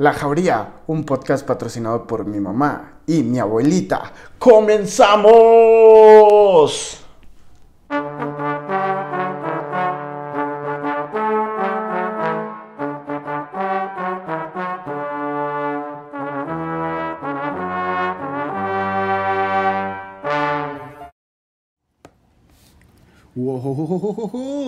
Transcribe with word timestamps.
La 0.00 0.14
Jauría, 0.14 0.80
un 0.86 1.04
podcast 1.04 1.46
patrocinado 1.46 2.06
por 2.06 2.24
mi 2.24 2.40
mamá 2.40 3.02
y 3.06 3.22
mi 3.22 3.38
abuelita. 3.38 4.10
¡Comenzamos! 4.38 5.26
Wow, 23.36 24.59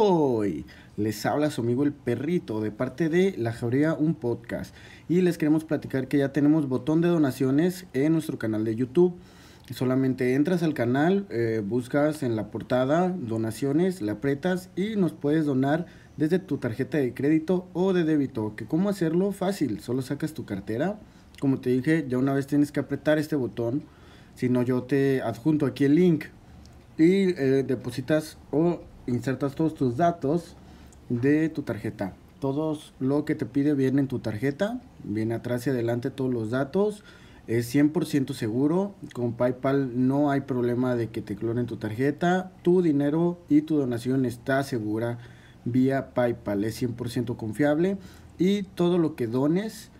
les 0.96 1.24
habla 1.24 1.50
su 1.50 1.62
amigo 1.62 1.84
el 1.84 1.92
perrito 1.92 2.60
de 2.60 2.70
parte 2.70 3.08
de 3.08 3.34
La 3.38 3.52
Jauría, 3.52 3.94
un 3.94 4.14
podcast. 4.14 4.74
Y 5.08 5.22
les 5.22 5.38
queremos 5.38 5.64
platicar 5.64 6.08
que 6.08 6.18
ya 6.18 6.32
tenemos 6.32 6.68
botón 6.68 7.00
de 7.00 7.08
donaciones 7.08 7.86
en 7.94 8.12
nuestro 8.12 8.38
canal 8.38 8.64
de 8.64 8.76
YouTube. 8.76 9.14
Solamente 9.70 10.34
entras 10.34 10.62
al 10.62 10.74
canal, 10.74 11.26
eh, 11.30 11.62
buscas 11.64 12.22
en 12.22 12.36
la 12.36 12.50
portada 12.50 13.08
donaciones, 13.08 14.02
la 14.02 14.12
apretas 14.12 14.68
y 14.76 14.96
nos 14.96 15.12
puedes 15.12 15.46
donar 15.46 15.86
desde 16.18 16.38
tu 16.38 16.58
tarjeta 16.58 16.98
de 16.98 17.14
crédito 17.14 17.68
o 17.72 17.94
de 17.94 18.04
débito. 18.04 18.54
¿Que 18.54 18.66
¿Cómo 18.66 18.90
hacerlo? 18.90 19.32
Fácil, 19.32 19.80
solo 19.80 20.02
sacas 20.02 20.34
tu 20.34 20.44
cartera. 20.44 20.98
Como 21.40 21.58
te 21.60 21.70
dije, 21.70 22.04
ya 22.06 22.18
una 22.18 22.34
vez 22.34 22.46
tienes 22.46 22.70
que 22.70 22.80
apretar 22.80 23.18
este 23.18 23.34
botón. 23.34 23.82
Si 24.34 24.50
no, 24.50 24.62
yo 24.62 24.82
te 24.82 25.22
adjunto 25.22 25.64
aquí 25.64 25.84
el 25.84 25.94
link 25.94 26.24
y 26.98 27.30
eh, 27.30 27.64
depositas 27.66 28.36
o 28.50 28.82
insertas 29.06 29.54
todos 29.54 29.74
tus 29.74 29.96
datos 29.96 30.56
de 31.20 31.48
tu 31.48 31.62
tarjeta. 31.62 32.14
Todos 32.40 32.94
lo 32.98 33.24
que 33.24 33.34
te 33.34 33.46
pide 33.46 33.74
viene 33.74 34.00
en 34.00 34.08
tu 34.08 34.18
tarjeta, 34.18 34.80
viene 35.04 35.34
atrás 35.34 35.66
y 35.66 35.70
adelante 35.70 36.10
todos 36.10 36.32
los 36.32 36.50
datos. 36.50 37.04
Es 37.46 37.72
100% 37.74 38.32
seguro. 38.34 38.94
Con 39.12 39.34
PayPal 39.34 40.06
no 40.06 40.30
hay 40.30 40.42
problema 40.42 40.96
de 40.96 41.08
que 41.08 41.22
te 41.22 41.36
clonen 41.36 41.66
tu 41.66 41.76
tarjeta. 41.76 42.52
Tu 42.62 42.82
dinero 42.82 43.38
y 43.48 43.62
tu 43.62 43.76
donación 43.76 44.24
está 44.24 44.62
segura 44.62 45.18
vía 45.64 46.14
PayPal. 46.14 46.64
Es 46.64 46.80
100% 46.82 47.36
confiable. 47.36 47.98
Y 48.38 48.62
todo 48.62 48.98
lo 48.98 49.14
que 49.14 49.26
dones 49.26 49.90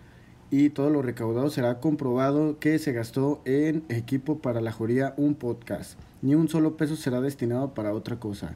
y 0.51 0.69
todo 0.69 0.89
lo 0.89 1.01
recaudado 1.01 1.49
será 1.49 1.79
comprobado 1.79 2.59
que 2.59 2.77
se 2.79 2.91
gastó 2.91 3.41
en 3.45 3.83
equipo 3.89 4.39
para 4.39 4.61
la 4.61 4.71
joría 4.71 5.13
un 5.17 5.35
podcast. 5.35 5.97
Ni 6.21 6.35
un 6.35 6.47
solo 6.47 6.77
peso 6.77 6.95
será 6.95 7.21
destinado 7.21 7.73
para 7.73 7.93
otra 7.93 8.19
cosa. 8.19 8.55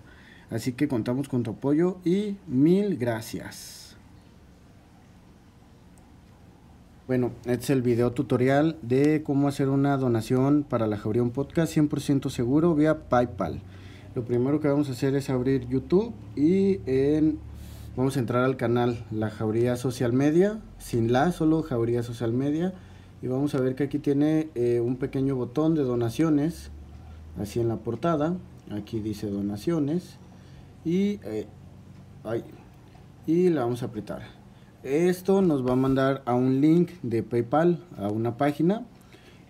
Así 0.49 0.73
que 0.73 0.87
contamos 0.87 1.27
con 1.27 1.43
tu 1.43 1.51
apoyo 1.51 1.97
y 2.05 2.37
mil 2.47 2.97
gracias. 2.97 3.97
Bueno, 7.05 7.31
este 7.45 7.63
es 7.63 7.69
el 7.69 7.81
video 7.81 8.11
tutorial 8.11 8.77
de 8.81 9.23
cómo 9.23 9.47
hacer 9.47 9.69
una 9.69 9.97
donación 9.97 10.65
para 10.67 10.87
la 10.87 10.97
Jauría 10.97 11.23
un 11.23 11.31
Podcast 11.31 11.75
100% 11.75 12.29
seguro 12.29 12.75
vía 12.75 13.07
PayPal. 13.09 13.61
Lo 14.15 14.25
primero 14.25 14.59
que 14.59 14.67
vamos 14.67 14.89
a 14.89 14.93
hacer 14.93 15.15
es 15.15 15.29
abrir 15.29 15.67
YouTube 15.67 16.13
y 16.35 16.79
vamos 17.95 18.17
a 18.17 18.19
entrar 18.19 18.43
al 18.43 18.57
canal 18.57 19.05
La 19.11 19.29
Jauría 19.29 19.75
Social 19.75 20.11
Media, 20.11 20.59
sin 20.79 21.11
la, 21.11 21.31
solo 21.31 21.61
Jauría 21.61 22.03
Social 22.03 22.33
Media. 22.33 22.73
Y 23.21 23.27
vamos 23.27 23.53
a 23.55 23.61
ver 23.61 23.75
que 23.75 23.83
aquí 23.83 23.99
tiene 23.99 24.49
eh, 24.55 24.79
un 24.79 24.97
pequeño 24.97 25.35
botón 25.35 25.75
de 25.75 25.83
donaciones, 25.83 26.71
así 27.39 27.59
en 27.59 27.67
la 27.67 27.77
portada. 27.77 28.35
Aquí 28.69 28.99
dice 28.99 29.29
donaciones 29.29 30.17
y, 30.87 31.19
eh, 31.25 31.45
y 33.25 33.49
la 33.49 33.63
vamos 33.63 33.83
a 33.83 33.87
apretar. 33.87 34.21
Esto 34.83 35.41
nos 35.41 35.67
va 35.67 35.73
a 35.73 35.75
mandar 35.75 36.21
a 36.25 36.33
un 36.33 36.61
link 36.61 36.91
de 37.03 37.23
PayPal, 37.23 37.83
a 37.97 38.07
una 38.07 38.37
página. 38.37 38.85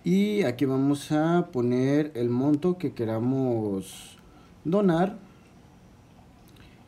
Y 0.03 0.41
aquí 0.43 0.65
vamos 0.65 1.11
a 1.11 1.49
poner 1.51 2.11
el 2.15 2.29
monto 2.29 2.79
que 2.79 2.93
queramos 2.93 4.17
donar. 4.63 5.19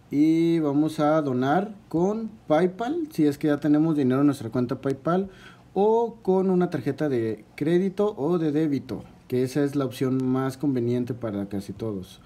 Y 0.09 0.57
vamos 0.57 0.99
a 0.99 1.21
donar 1.21 1.75
con 1.87 2.31
PayPal, 2.47 3.07
si 3.11 3.27
es 3.27 3.37
que 3.37 3.49
ya 3.49 3.59
tenemos 3.59 3.95
dinero 3.95 4.21
en 4.21 4.25
nuestra 4.25 4.49
cuenta 4.49 4.81
PayPal. 4.81 5.29
O 5.75 6.15
con 6.23 6.49
una 6.49 6.71
tarjeta 6.71 7.07
de 7.07 7.45
crédito 7.55 8.15
o 8.17 8.39
de 8.39 8.51
débito, 8.51 9.03
que 9.27 9.43
esa 9.43 9.63
es 9.63 9.75
la 9.75 9.85
opción 9.85 10.25
más 10.25 10.57
conveniente 10.57 11.13
para 11.13 11.47
casi 11.47 11.71
todos. 11.71 12.19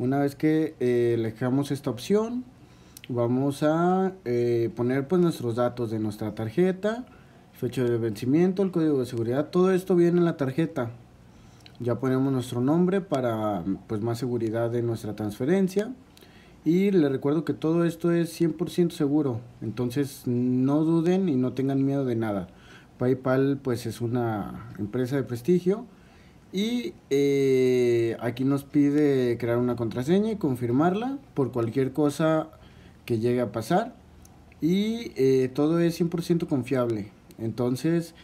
Una 0.00 0.18
vez 0.18 0.34
que 0.34 0.76
eh, 0.80 1.12
elegamos 1.18 1.70
esta 1.70 1.90
opción, 1.90 2.42
vamos 3.10 3.62
a 3.62 4.14
eh, 4.24 4.70
poner 4.74 5.06
pues 5.06 5.20
nuestros 5.20 5.56
datos 5.56 5.90
de 5.90 5.98
nuestra 5.98 6.34
tarjeta, 6.34 7.04
fecha 7.52 7.84
de 7.84 7.98
vencimiento, 7.98 8.62
el 8.62 8.70
código 8.70 8.98
de 8.98 9.04
seguridad, 9.04 9.50
todo 9.50 9.72
esto 9.72 9.94
viene 9.96 10.16
en 10.16 10.24
la 10.24 10.38
tarjeta. 10.38 10.88
Ya 11.80 12.00
ponemos 12.00 12.32
nuestro 12.32 12.62
nombre 12.62 13.02
para 13.02 13.62
pues 13.88 14.00
más 14.00 14.16
seguridad 14.16 14.70
de 14.70 14.80
nuestra 14.80 15.14
transferencia. 15.14 15.92
Y 16.64 16.92
les 16.92 17.12
recuerdo 17.12 17.44
que 17.44 17.52
todo 17.52 17.84
esto 17.84 18.10
es 18.10 18.40
100% 18.40 18.92
seguro, 18.92 19.42
entonces 19.60 20.22
no 20.24 20.82
duden 20.82 21.28
y 21.28 21.36
no 21.36 21.52
tengan 21.52 21.84
miedo 21.84 22.06
de 22.06 22.16
nada. 22.16 22.48
PayPal 22.96 23.58
pues 23.62 23.84
es 23.84 24.00
una 24.00 24.70
empresa 24.78 25.16
de 25.16 25.24
prestigio 25.24 25.84
y 26.52 26.94
eh, 27.10 28.16
aquí 28.20 28.44
nos 28.44 28.64
pide 28.64 29.38
crear 29.38 29.58
una 29.58 29.76
contraseña 29.76 30.32
y 30.32 30.36
confirmarla 30.36 31.18
por 31.34 31.52
cualquier 31.52 31.92
cosa 31.92 32.48
que 33.04 33.18
llegue 33.18 33.40
a 33.40 33.52
pasar. 33.52 33.94
Y 34.60 35.12
eh, 35.16 35.50
todo 35.52 35.78
es 35.78 36.00
100% 36.00 36.46
confiable. 36.46 37.10
Entonces, 37.38 38.14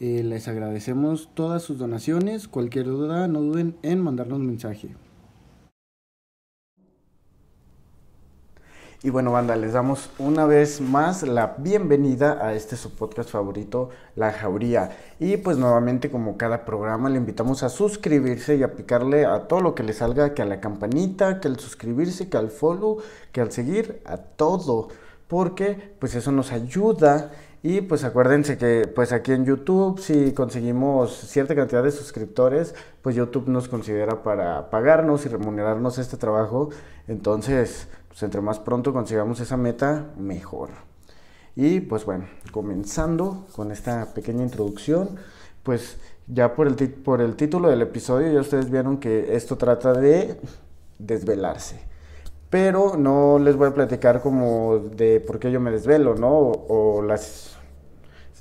eh, 0.00 0.22
les 0.24 0.48
agradecemos 0.48 1.28
todas 1.34 1.62
sus 1.62 1.78
donaciones. 1.78 2.48
Cualquier 2.48 2.86
duda, 2.86 3.28
no 3.28 3.40
duden 3.40 3.76
en 3.82 4.00
mandarnos 4.00 4.38
un 4.38 4.46
mensaje. 4.46 4.88
Y 9.04 9.10
bueno, 9.10 9.32
banda, 9.32 9.54
les 9.54 9.74
damos 9.74 10.08
una 10.18 10.46
vez 10.46 10.80
más 10.80 11.24
la 11.24 11.56
bienvenida 11.58 12.38
a 12.40 12.54
este 12.54 12.74
su 12.74 12.94
podcast 12.94 13.28
favorito, 13.28 13.90
La 14.16 14.32
Jauría. 14.32 14.96
Y 15.20 15.36
pues 15.36 15.58
nuevamente, 15.58 16.10
como 16.10 16.38
cada 16.38 16.64
programa, 16.64 17.10
le 17.10 17.18
invitamos 17.18 17.62
a 17.62 17.68
suscribirse 17.68 18.56
y 18.56 18.62
a 18.62 18.72
picarle 18.72 19.26
a 19.26 19.46
todo 19.46 19.60
lo 19.60 19.74
que 19.74 19.82
le 19.82 19.92
salga, 19.92 20.32
que 20.32 20.40
a 20.40 20.46
la 20.46 20.58
campanita, 20.58 21.38
que 21.38 21.48
al 21.48 21.58
suscribirse, 21.60 22.30
que 22.30 22.38
al 22.38 22.48
follow, 22.48 22.96
que 23.30 23.42
al 23.42 23.52
seguir, 23.52 24.00
a 24.06 24.16
todo. 24.16 24.88
Porque 25.28 25.96
pues 25.98 26.14
eso 26.14 26.32
nos 26.32 26.50
ayuda 26.50 27.30
y 27.62 27.82
pues 27.82 28.04
acuérdense 28.04 28.56
que 28.56 28.86
pues 28.94 29.12
aquí 29.12 29.32
en 29.32 29.44
YouTube 29.44 29.98
si 30.00 30.32
conseguimos 30.32 31.14
cierta 31.14 31.54
cantidad 31.54 31.82
de 31.82 31.90
suscriptores, 31.90 32.74
pues 33.02 33.16
YouTube 33.16 33.48
nos 33.48 33.68
considera 33.68 34.22
para 34.22 34.70
pagarnos 34.70 35.26
y 35.26 35.28
remunerarnos 35.28 35.98
este 35.98 36.16
trabajo. 36.16 36.70
Entonces, 37.06 37.88
pues 38.14 38.22
entre 38.22 38.40
más 38.40 38.60
pronto 38.60 38.92
consigamos 38.92 39.40
esa 39.40 39.56
meta, 39.56 40.12
mejor. 40.16 40.68
Y 41.56 41.80
pues 41.80 42.04
bueno, 42.04 42.26
comenzando 42.52 43.44
con 43.50 43.72
esta 43.72 44.14
pequeña 44.14 44.44
introducción, 44.44 45.16
pues 45.64 45.98
ya 46.28 46.54
por 46.54 46.68
el, 46.68 46.76
por 46.76 47.20
el 47.20 47.34
título 47.34 47.68
del 47.68 47.82
episodio 47.82 48.32
ya 48.32 48.40
ustedes 48.40 48.70
vieron 48.70 48.98
que 48.98 49.34
esto 49.34 49.56
trata 49.56 49.92
de 49.94 50.38
desvelarse. 51.00 51.80
Pero 52.50 52.96
no 52.96 53.40
les 53.40 53.56
voy 53.56 53.66
a 53.66 53.74
platicar 53.74 54.22
como 54.22 54.78
de 54.78 55.18
por 55.18 55.40
qué 55.40 55.50
yo 55.50 55.58
me 55.58 55.72
desvelo, 55.72 56.14
¿no? 56.14 56.30
O, 56.38 57.02
las 57.02 57.58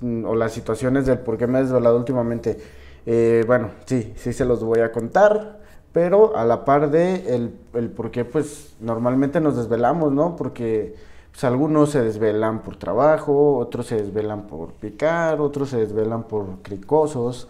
o 0.04 0.36
las 0.36 0.52
situaciones 0.52 1.08
del 1.08 1.18
por 1.18 1.36
qué 1.40 1.48
me 1.48 1.58
he 1.58 1.64
desvelado 1.64 1.98
últimamente. 1.98 2.60
Eh, 3.08 3.44
bueno, 3.48 3.72
sí, 3.86 4.14
sí 4.18 4.34
se 4.34 4.46
los 4.46 4.64
voy 4.64 4.82
a 4.82 4.92
contar, 4.92 5.62
pero 5.94 6.36
a 6.36 6.44
la 6.44 6.66
par 6.66 6.90
de 6.90 7.36
el, 7.36 7.56
el 7.74 7.90
por 7.92 8.12
qué 8.12 8.26
pues 8.26 8.76
normalmente 8.80 9.40
nos 9.40 9.56
desvelamos, 9.56 10.12
¿no? 10.12 10.36
Porque 10.36 10.96
pues, 11.31 11.44
algunos 11.44 11.92
se 11.92 12.02
desvelan 12.02 12.62
por 12.62 12.78
trabajo, 12.78 13.58
otros 13.58 13.88
se 13.88 13.96
desvelan 13.96 14.48
por 14.48 14.74
picar, 14.74 15.40
otros 15.40 15.70
se 15.70 15.78
desvelan 15.78 16.24
por 16.24 16.62
cricosos, 16.63 17.48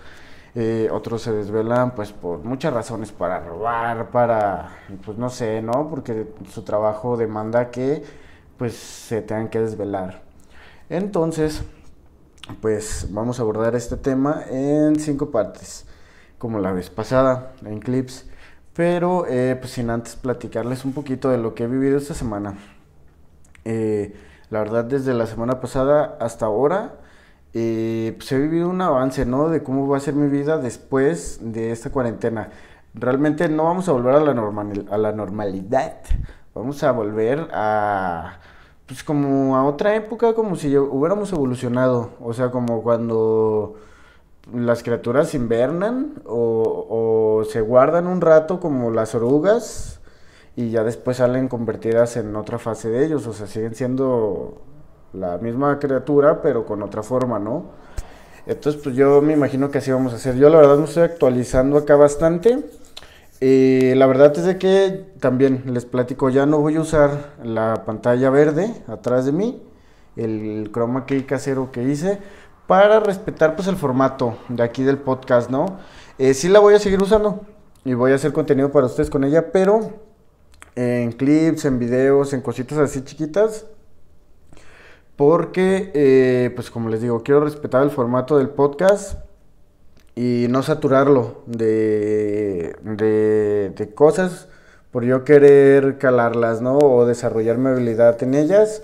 eh, 0.55 0.89
otros 0.91 1.21
se 1.21 1.31
desvelan 1.31 1.95
pues 1.95 2.11
por 2.11 2.39
muchas 2.39 2.73
razones, 2.73 3.11
para 3.11 3.39
robar, 3.39 4.09
para, 4.11 4.69
pues 5.05 5.17
no 5.17 5.29
sé, 5.29 5.61
¿no? 5.61 5.89
Porque 5.89 6.27
su 6.51 6.63
trabajo 6.63 7.17
demanda 7.17 7.71
que 7.71 8.03
pues 8.57 8.75
se 8.75 9.21
tengan 9.21 9.49
que 9.49 9.59
desvelar. 9.59 10.21
Entonces, 10.89 11.63
pues 12.61 13.07
vamos 13.09 13.39
a 13.39 13.41
abordar 13.43 13.75
este 13.75 13.97
tema 13.97 14.43
en 14.49 14.99
cinco 14.99 15.31
partes, 15.31 15.85
como 16.37 16.59
la 16.59 16.71
vez 16.73 16.89
pasada, 16.89 17.53
en 17.65 17.79
clips, 17.79 18.27
pero 18.75 19.25
eh, 19.27 19.55
pues 19.59 19.73
sin 19.73 19.89
antes 19.89 20.15
platicarles 20.15 20.85
un 20.85 20.93
poquito 20.93 21.29
de 21.29 21.37
lo 21.37 21.53
que 21.53 21.63
he 21.63 21.67
vivido 21.67 21.97
esta 21.97 22.13
semana. 22.13 22.55
Eh, 23.65 24.15
la 24.49 24.59
verdad, 24.59 24.85
desde 24.85 25.13
la 25.13 25.25
semana 25.27 25.59
pasada 25.59 26.17
hasta 26.19 26.45
ahora, 26.45 26.95
eh, 27.53 28.13
pues 28.17 28.31
he 28.31 28.39
vivido 28.39 28.69
un 28.69 28.81
avance, 28.81 29.25
¿no? 29.25 29.49
De 29.49 29.63
cómo 29.63 29.87
va 29.87 29.97
a 29.97 29.99
ser 29.99 30.15
mi 30.15 30.27
vida 30.27 30.57
después 30.57 31.39
de 31.41 31.71
esta 31.71 31.91
cuarentena. 31.91 32.49
Realmente 32.95 33.47
no 33.49 33.65
vamos 33.65 33.87
a 33.89 33.91
volver 33.93 34.15
a 34.15 34.19
la, 34.19 34.33
normal, 34.33 34.87
a 34.91 34.97
la 34.97 35.11
normalidad, 35.11 35.97
vamos 36.53 36.83
a 36.83 36.91
volver 36.91 37.47
a 37.53 38.39
pues 38.85 39.03
como 39.03 39.55
a 39.55 39.65
otra 39.65 39.95
época, 39.95 40.33
como 40.33 40.55
si 40.55 40.77
hubiéramos 40.77 41.31
evolucionado, 41.31 42.11
o 42.19 42.33
sea, 42.33 42.51
como 42.51 42.83
cuando 42.83 43.75
las 44.53 44.83
criaturas 44.83 45.33
invernan 45.35 46.21
o, 46.25 46.85
o 46.89 47.32
se 47.45 47.61
guardan 47.61 48.07
un 48.07 48.21
rato 48.21 48.59
como 48.59 48.91
las 48.91 49.15
orugas 49.15 49.99
y 50.55 50.69
ya 50.69 50.83
después 50.83 51.17
salen 51.17 51.47
convertidas 51.47 52.17
en 52.17 52.35
otra 52.35 52.59
fase 52.59 52.89
de 52.89 53.05
ellos, 53.05 53.25
o 53.27 53.33
sea, 53.33 53.47
siguen 53.47 53.75
siendo 53.75 54.61
la 55.13 55.37
misma 55.37 55.79
criatura, 55.79 56.41
pero 56.41 56.65
con 56.65 56.83
otra 56.83 57.03
forma, 57.03 57.39
¿no? 57.39 57.71
Entonces, 58.45 58.81
pues 58.81 58.95
yo 58.95 59.21
me 59.21 59.33
imagino 59.33 59.71
que 59.71 59.77
así 59.77 59.91
vamos 59.91 60.13
a 60.13 60.17
hacer. 60.17 60.35
Yo 60.35 60.49
la 60.49 60.57
verdad 60.57 60.77
me 60.77 60.85
estoy 60.85 61.03
actualizando 61.03 61.77
acá 61.77 61.95
bastante. 61.95 62.59
Eh, 63.39 63.93
la 63.97 64.05
verdad 64.05 64.33
es 64.37 64.45
de 64.45 64.57
que 64.57 65.05
también 65.19 65.63
les 65.67 65.85
platico, 65.85 66.29
ya 66.29 66.45
no 66.45 66.59
voy 66.59 66.75
a 66.77 66.81
usar 66.81 67.33
la 67.43 67.83
pantalla 67.85 68.29
verde 68.29 68.73
atrás 68.87 69.25
de 69.25 69.33
mí, 69.33 69.61
el 70.15 70.69
chroma 70.71 71.05
key 71.05 71.23
casero 71.23 71.71
que 71.71 71.83
hice, 71.83 72.19
para 72.67 73.01
respetar 73.01 73.55
pues 73.55 73.67
el 73.67 73.75
formato 73.75 74.37
de 74.47 74.63
aquí 74.63 74.83
del 74.83 74.97
podcast, 74.97 75.49
¿no? 75.49 75.77
Eh, 76.19 76.33
sí 76.33 76.47
la 76.47 76.59
voy 76.59 76.75
a 76.75 76.79
seguir 76.79 77.01
usando 77.01 77.41
y 77.83 77.95
voy 77.95 78.11
a 78.11 78.15
hacer 78.15 78.33
contenido 78.33 78.71
para 78.71 78.85
ustedes 78.85 79.09
con 79.09 79.23
ella, 79.23 79.51
pero 79.51 79.93
en 80.75 81.11
clips, 81.11 81.65
en 81.65 81.79
videos, 81.79 82.33
en 82.33 82.41
cositas 82.41 82.77
así 82.77 83.03
chiquitas, 83.03 83.65
porque, 85.15 85.91
eh, 85.93 86.51
pues 86.55 86.69
como 86.69 86.89
les 86.89 87.01
digo, 87.01 87.23
quiero 87.23 87.41
respetar 87.41 87.83
el 87.83 87.91
formato 87.91 88.37
del 88.37 88.49
podcast 88.49 89.19
y 90.15 90.47
no 90.49 90.63
saturarlo 90.63 91.43
de, 91.47 92.75
de, 92.83 93.93
cosas 93.95 94.47
por 94.91 95.03
yo 95.03 95.23
querer 95.23 95.97
calarlas, 95.97 96.61
¿no? 96.61 96.77
O 96.77 97.05
desarrollar 97.05 97.57
mi 97.57 97.69
habilidad 97.69 98.21
en 98.21 98.35
ellas, 98.35 98.83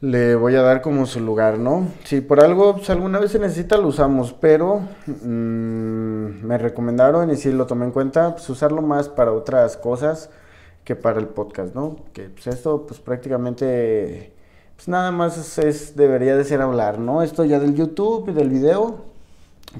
le 0.00 0.34
voy 0.34 0.54
a 0.56 0.62
dar 0.62 0.82
como 0.82 1.06
su 1.06 1.20
lugar, 1.20 1.58
¿no? 1.58 1.88
Si 2.04 2.20
por 2.20 2.40
algo, 2.40 2.76
pues, 2.76 2.90
alguna 2.90 3.18
vez 3.18 3.32
se 3.32 3.38
necesita, 3.38 3.78
lo 3.78 3.88
usamos, 3.88 4.32
pero 4.32 4.80
mm, 5.06 6.44
me 6.44 6.58
recomendaron 6.58 7.30
y 7.30 7.36
sí 7.36 7.52
lo 7.52 7.66
tomé 7.66 7.86
en 7.86 7.92
cuenta, 7.92 8.32
pues 8.32 8.48
usarlo 8.50 8.82
más 8.82 9.08
para 9.08 9.32
otras 9.32 9.76
cosas 9.76 10.30
que 10.84 10.96
para 10.96 11.18
el 11.18 11.28
podcast, 11.28 11.74
¿no? 11.74 11.96
Que 12.12 12.28
pues 12.28 12.46
esto, 12.46 12.86
pues 12.86 13.00
prácticamente 13.00 14.32
pues 14.76 14.88
nada 14.88 15.10
más 15.10 15.58
es, 15.58 15.96
debería 15.96 16.36
de 16.36 16.44
ser 16.44 16.60
hablar, 16.60 16.98
¿no? 16.98 17.22
Esto 17.22 17.44
ya 17.44 17.58
del 17.58 17.74
YouTube 17.74 18.28
y 18.28 18.32
del 18.32 18.50
video, 18.50 18.98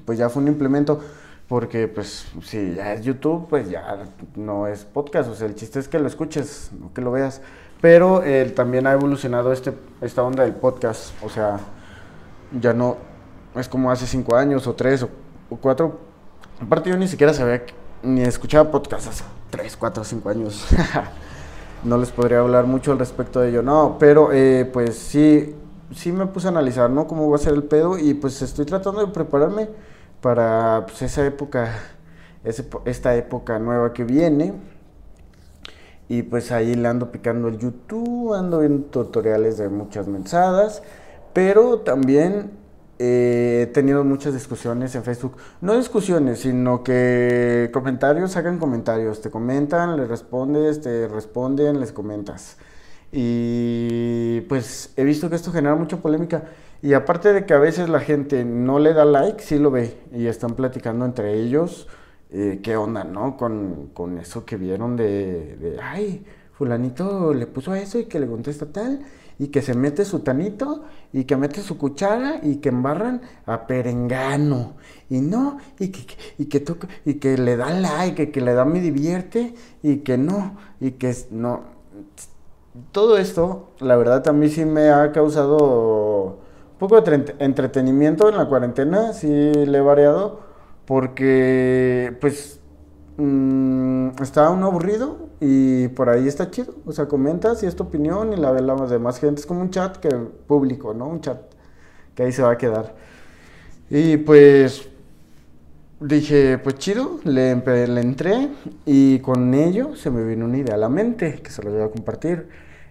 pues 0.05 0.19
ya 0.19 0.31
fue 0.31 0.43
un 0.43 0.49
implemento, 0.49 1.01
porque 1.49 1.87
pues 1.87 2.27
si 2.43 2.75
ya 2.75 2.95
es 2.95 3.03
YouTube, 3.03 3.47
pues 3.49 3.69
ya 3.69 4.07
no 4.35 4.67
es 4.67 4.85
podcast, 4.85 5.31
o 5.31 5.35
sea, 5.35 5.47
el 5.47 5.55
chiste 5.55 5.79
es 5.79 5.89
que 5.89 5.99
lo 5.99 6.07
escuches, 6.07 6.71
no 6.81 6.93
que 6.95 7.03
lo 7.03 7.13
veas, 7.13 7.43
pero 7.81 8.23
eh, 8.23 8.53
también 8.55 8.87
ha 8.87 8.93
evolucionado 8.93 9.53
este, 9.53 9.73
esta 10.01 10.23
onda 10.23 10.45
del 10.45 10.55
podcast, 10.55 11.13
o 11.23 11.29
sea, 11.29 11.61
ya 12.61 12.73
no 12.73 12.97
es 13.55 13.69
como 13.69 13.91
hace 13.91 14.07
cinco 14.07 14.37
años 14.37 14.67
o 14.67 14.75
tres 14.75 15.03
o, 15.03 15.09
cuatro, 15.61 16.01
aparte 16.61 16.91
yo 16.91 16.97
ni 16.97 17.09
siquiera 17.09 17.33
sabía, 17.33 17.63
ni 18.03 18.23
escuchaba 18.23 18.71
podcast 18.71 19.09
hace 19.09 19.25
tres, 19.51 19.77
cuatro, 19.77 20.05
cinco 20.05 20.29
años. 20.29 20.67
no 21.85 21.99
les 21.99 22.11
podría 22.11 22.41
hablar 22.41 22.67
mucho 22.67 22.93
al 22.93 22.99
respecto 22.99 23.41
de 23.41 23.51
ello, 23.51 23.63
no, 23.63 23.97
pero 23.99 24.33
eh, 24.33 24.69
pues 24.73 24.99
sí, 24.99 25.55
sí 25.95 26.13
me 26.13 26.27
puse 26.27 26.49
a 26.49 26.51
analizar, 26.51 26.91
¿no? 26.91 27.07
Cómo 27.07 27.31
va 27.31 27.37
a 27.37 27.39
ser 27.39 27.55
el 27.55 27.65
pedo 27.65 27.99
y 27.99 28.15
pues 28.15 28.43
estoy 28.43 28.65
tratando 28.65 29.05
de 29.05 29.13
prepararme 29.13 29.69
para 30.21 30.85
pues, 30.87 31.03
esa 31.03 31.25
época, 31.25 31.71
esta 32.85 33.15
época 33.15 33.59
nueva 33.59 33.93
que 33.93 34.05
viene. 34.05 34.55
Y 36.09 36.23
pues 36.23 36.53
ahí 36.53 36.75
le 36.75 36.89
ando 36.89 37.11
picando 37.11 37.49
el 37.49 37.59
YouTube, 37.59 38.35
ando 38.35 38.61
viendo 38.61 38.85
tutoriales 38.87 39.59
de 39.59 39.69
muchas 39.69 40.07
mensadas, 40.07 40.83
pero 41.33 41.81
también 41.81 42.53
eh, 42.99 43.63
he 43.65 43.67
tenido 43.67 44.05
muchas 44.05 44.33
discusiones 44.33 44.95
en 44.95 45.03
Facebook. 45.03 45.37
No 45.61 45.77
discusiones, 45.77 46.41
sino 46.41 46.83
que 46.85 47.71
comentarios, 47.73 48.37
hagan 48.37 48.59
comentarios. 48.59 49.21
Te 49.21 49.31
comentan, 49.31 49.97
les 49.97 50.09
respondes, 50.09 50.81
te 50.81 51.09
responden, 51.09 51.81
les 51.81 51.93
comentas. 51.93 52.57
Y 53.13 54.43
pues 54.43 54.93
he 54.97 55.05
visto 55.05 55.29
que 55.29 55.37
esto 55.37 55.53
genera 55.53 55.75
mucha 55.75 55.99
polémica. 55.99 56.45
Y 56.83 56.93
aparte 56.95 57.33
de 57.33 57.47
que 57.47 57.55
a 57.55 57.59
veces 57.59 57.89
la 57.89 58.01
gente 58.01 58.45
no 58.45 58.79
le 58.79 58.95
da 58.95 59.05
like, 59.05 59.43
sí 59.43 59.59
lo 59.59 59.71
ve. 59.71 59.97
Y 60.13 60.27
están 60.27 60.55
platicando 60.55 61.05
entre 61.05 61.35
ellos 61.35 61.89
eh, 62.31 62.61
qué 62.63 62.77
onda, 62.77 63.05
¿no? 63.05 63.37
Con, 63.37 63.91
con, 63.95 64.19
eso 64.19 64.45
que 64.45 64.57
vieron 64.57 64.97
de, 64.97 65.57
de, 65.57 65.81
ay, 65.81 66.25
fulanito 66.53 67.33
le 67.35 67.47
puso 67.47 67.75
eso 67.75 67.99
y 67.99 68.07
que 68.07 68.19
le 68.19 68.27
contesta 68.27 68.67
tal 68.67 69.05
y 69.39 69.49
que 69.49 69.63
se 69.63 69.75
mete 69.75 70.05
su 70.05 70.21
tanito 70.21 70.85
y 71.13 71.25
que 71.25 71.37
mete 71.37 71.61
su 71.61 71.77
cuchara 71.77 72.41
y 72.43 72.57
que 72.57 72.71
embarran 72.71 73.21
a 73.45 73.67
perengano 73.67 74.75
y 75.11 75.21
no 75.21 75.59
y 75.79 75.89
que, 75.89 76.17
y 76.39 76.47
que 76.47 76.61
toca 76.61 76.89
y 77.05 77.15
que 77.15 77.37
le 77.37 77.57
da 77.57 77.71
like 77.71 78.31
que 78.31 78.41
le 78.41 78.55
da 78.55 78.65
me 78.65 78.81
divierte 78.81 79.55
y 79.83 79.99
que 79.99 80.17
no 80.17 80.57
y 80.81 80.93
que 80.93 81.15
no 81.31 81.65
todo 82.93 83.19
esto 83.19 83.73
la 83.81 83.97
verdad 83.97 84.27
a 84.27 84.33
mí 84.33 84.49
sí 84.49 84.65
me 84.65 84.91
ha 84.91 85.13
causado 85.13 86.39
un 86.73 86.79
poco 86.79 87.01
de 87.01 87.35
entretenimiento 87.39 88.29
en 88.29 88.37
la 88.37 88.47
cuarentena 88.47 89.13
sí 89.13 89.29
le 89.29 89.79
he 89.79 89.83
variado 89.83 90.46
porque 90.87 92.17
pues 92.21 92.61
mmm, 93.17 94.11
estaba 94.23 94.51
uno 94.51 94.67
aburrido 94.67 95.29
y 95.41 95.89
por 95.89 96.09
ahí 96.09 96.29
está 96.29 96.51
chido. 96.51 96.75
O 96.87 96.93
sea, 96.93 97.07
comentas 97.07 97.63
y 97.63 97.67
es 97.67 97.77
tu 97.77 97.85
opinión 97.85 98.33
y 98.33 98.37
la 98.37 98.53
de 98.53 98.63
las 98.63 98.91
demás 98.91 99.21
gente. 99.21 99.41
Es 99.41 99.47
como 99.47 99.61
un 99.61 99.71
chat 99.71 99.97
que 99.99 100.09
público, 100.11 100.95
¿no? 100.95 101.07
Un 101.09 101.21
chat 101.21 101.41
que 102.15 102.25
ahí 102.25 102.33
se 102.33 102.43
va 102.43 102.53
a 102.53 102.59
quedar. 102.59 102.95
Y 103.91 104.17
pues 104.19 104.89
dije, 106.01 106.59
pues 106.59 106.77
chido, 106.77 107.21
le, 107.25 107.55
le 107.57 108.01
entré 108.01 108.49
y 108.85 109.19
con 109.21 109.55
ello 109.55 109.97
se 109.97 110.11
me 110.11 110.25
vino 110.25 110.45
una 110.45 110.59
idea 110.59 110.75
a 110.75 110.79
la 110.79 110.89
mente 110.89 111.41
que 111.43 111.51
se 111.51 111.63
lo 111.63 111.71
voy 111.71 111.83
a 111.83 111.89
compartir. 111.89 112.49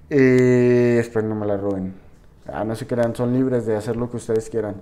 Eh, 0.09 0.97
espero 0.99 1.27
no 1.27 1.35
me 1.35 1.45
la 1.45 1.57
roben. 1.57 1.93
Ah, 2.47 2.63
no 2.63 2.75
se 2.75 2.85
crean, 2.87 3.15
son 3.15 3.33
libres 3.33 3.65
de 3.65 3.75
hacer 3.75 3.95
lo 3.95 4.09
que 4.09 4.17
ustedes 4.17 4.49
quieran. 4.49 4.75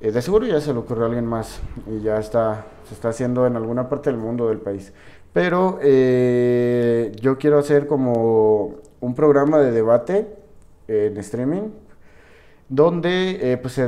Eh, 0.00 0.12
de 0.12 0.22
seguro 0.22 0.46
ya 0.46 0.60
se 0.60 0.72
le 0.72 0.78
ocurrió 0.78 1.04
a 1.04 1.06
alguien 1.06 1.26
más 1.26 1.60
y 1.86 2.00
ya 2.00 2.18
está, 2.18 2.66
se 2.88 2.94
está 2.94 3.10
haciendo 3.10 3.46
en 3.46 3.56
alguna 3.56 3.88
parte 3.88 4.10
del 4.10 4.18
mundo 4.18 4.48
del 4.48 4.58
país. 4.58 4.92
Pero 5.32 5.78
eh, 5.82 7.12
yo 7.20 7.36
quiero 7.38 7.58
hacer 7.58 7.86
como 7.86 8.76
un 9.00 9.14
programa 9.14 9.58
de 9.58 9.72
debate 9.72 10.26
en 10.88 11.16
streaming 11.18 11.68
donde 12.68 13.52
eh, 13.52 13.56
pues 13.58 13.78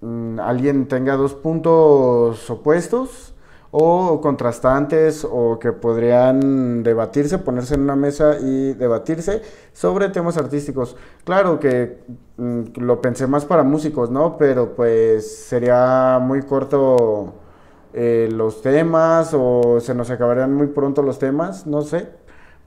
mm, 0.00 0.40
alguien 0.40 0.86
tenga 0.88 1.16
dos 1.16 1.34
puntos 1.34 2.50
opuestos 2.50 3.34
o 3.70 4.20
contrastantes 4.20 5.26
o 5.30 5.58
que 5.58 5.72
podrían 5.72 6.82
debatirse, 6.82 7.38
ponerse 7.38 7.74
en 7.74 7.82
una 7.82 7.96
mesa 7.96 8.38
y 8.40 8.74
debatirse 8.74 9.42
sobre 9.72 10.08
temas 10.08 10.38
artísticos. 10.38 10.96
Claro 11.24 11.60
que 11.60 11.98
mm, 12.36 12.62
lo 12.76 13.00
pensé 13.00 13.26
más 13.26 13.44
para 13.44 13.62
músicos, 13.62 14.10
¿no? 14.10 14.36
Pero 14.38 14.74
pues 14.74 15.46
sería 15.46 16.18
muy 16.22 16.42
corto 16.42 17.34
eh, 17.92 18.28
los 18.30 18.62
temas 18.62 19.32
o 19.34 19.80
se 19.80 19.94
nos 19.94 20.10
acabarían 20.10 20.54
muy 20.54 20.68
pronto 20.68 21.02
los 21.02 21.18
temas, 21.18 21.66
no 21.66 21.82
sé. 21.82 22.08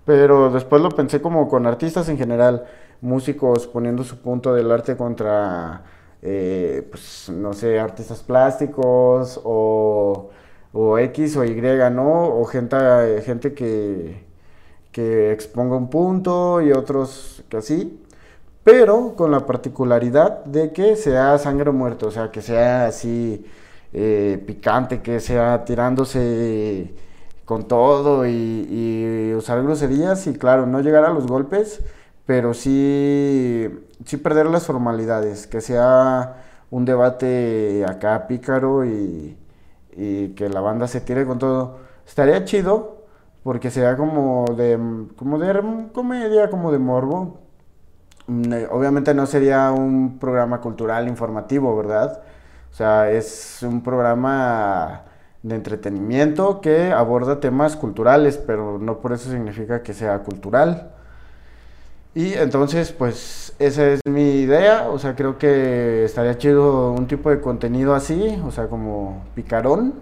Pero 0.05 0.51
después 0.51 0.81
lo 0.81 0.89
pensé 0.89 1.21
como 1.21 1.47
con 1.47 1.65
artistas 1.67 2.09
en 2.09 2.17
general, 2.17 2.65
músicos 3.01 3.67
poniendo 3.67 4.03
su 4.03 4.17
punto 4.19 4.53
del 4.53 4.71
arte 4.71 4.97
contra, 4.97 5.83
eh, 6.21 6.87
pues, 6.89 7.29
no 7.29 7.53
sé, 7.53 7.79
artistas 7.79 8.21
plásticos 8.23 9.39
o, 9.43 10.29
o, 10.73 10.97
X 10.99 11.37
o 11.37 11.43
Y, 11.45 11.61
¿no? 11.91 12.25
O 12.39 12.45
gente, 12.45 12.77
gente 13.25 13.53
que, 13.53 14.23
que 14.91 15.31
exponga 15.31 15.75
un 15.77 15.89
punto 15.89 16.61
y 16.61 16.71
otros 16.71 17.43
que 17.49 17.57
así. 17.57 18.01
Pero 18.63 19.15
con 19.15 19.31
la 19.31 19.45
particularidad 19.45 20.45
de 20.45 20.71
que 20.71 20.95
sea 20.95 21.37
sangre 21.39 21.71
muerta, 21.71 22.07
o 22.07 22.11
sea, 22.11 22.31
que 22.31 22.41
sea 22.41 22.85
así 22.87 23.45
eh, 23.93 24.41
picante, 24.47 25.01
que 25.01 25.19
sea 25.19 25.65
tirándose 25.65 26.93
con 27.45 27.67
todo 27.67 28.25
y, 28.27 29.33
usar 29.35 29.63
groserías 29.63 30.27
y 30.27 30.33
claro, 30.35 30.65
no 30.67 30.81
llegar 30.81 31.05
a 31.05 31.09
los 31.13 31.27
golpes, 31.27 31.81
pero 32.25 32.53
sí, 32.53 33.67
sí 34.05 34.17
perder 34.17 34.45
las 34.47 34.65
formalidades, 34.65 35.47
que 35.47 35.61
sea 35.61 36.43
un 36.69 36.85
debate 36.85 37.83
acá 37.87 38.27
pícaro 38.27 38.85
y, 38.85 39.37
y 39.95 40.29
que 40.29 40.49
la 40.49 40.61
banda 40.61 40.87
se 40.87 41.01
tire 41.01 41.25
con 41.25 41.39
todo. 41.39 41.79
Estaría 42.07 42.43
chido 42.45 43.05
porque 43.43 43.71
sea 43.71 43.97
como 43.97 44.45
de, 44.55 45.07
como 45.15 45.39
de 45.39 45.89
comedia, 45.93 46.49
como 46.49 46.71
de 46.71 46.79
morbo. 46.79 47.39
Mm, 48.27 48.53
eh, 48.53 48.67
obviamente 48.71 49.13
no 49.13 49.25
sería 49.25 49.71
un 49.71 50.19
programa 50.19 50.61
cultural 50.61 51.07
informativo, 51.07 51.75
¿verdad? 51.75 52.21
O 52.71 52.73
sea, 52.73 53.11
es 53.11 53.59
un 53.63 53.81
programa 53.83 55.03
de 55.43 55.55
entretenimiento 55.55 56.61
que 56.61 56.91
aborda 56.91 57.39
temas 57.39 57.75
culturales, 57.75 58.37
pero 58.37 58.77
no 58.79 58.99
por 58.99 59.13
eso 59.13 59.29
significa 59.29 59.83
que 59.83 59.93
sea 59.93 60.19
cultural. 60.19 60.91
Y 62.13 62.33
entonces, 62.33 62.91
pues 62.91 63.53
esa 63.57 63.87
es 63.87 64.01
mi 64.05 64.41
idea, 64.41 64.89
o 64.89 64.99
sea, 64.99 65.15
creo 65.15 65.37
que 65.37 66.03
estaría 66.03 66.37
chido 66.37 66.91
un 66.91 67.07
tipo 67.07 67.29
de 67.29 67.39
contenido 67.39 67.95
así, 67.95 68.37
o 68.45 68.51
sea, 68.51 68.67
como 68.67 69.23
picarón, 69.33 69.93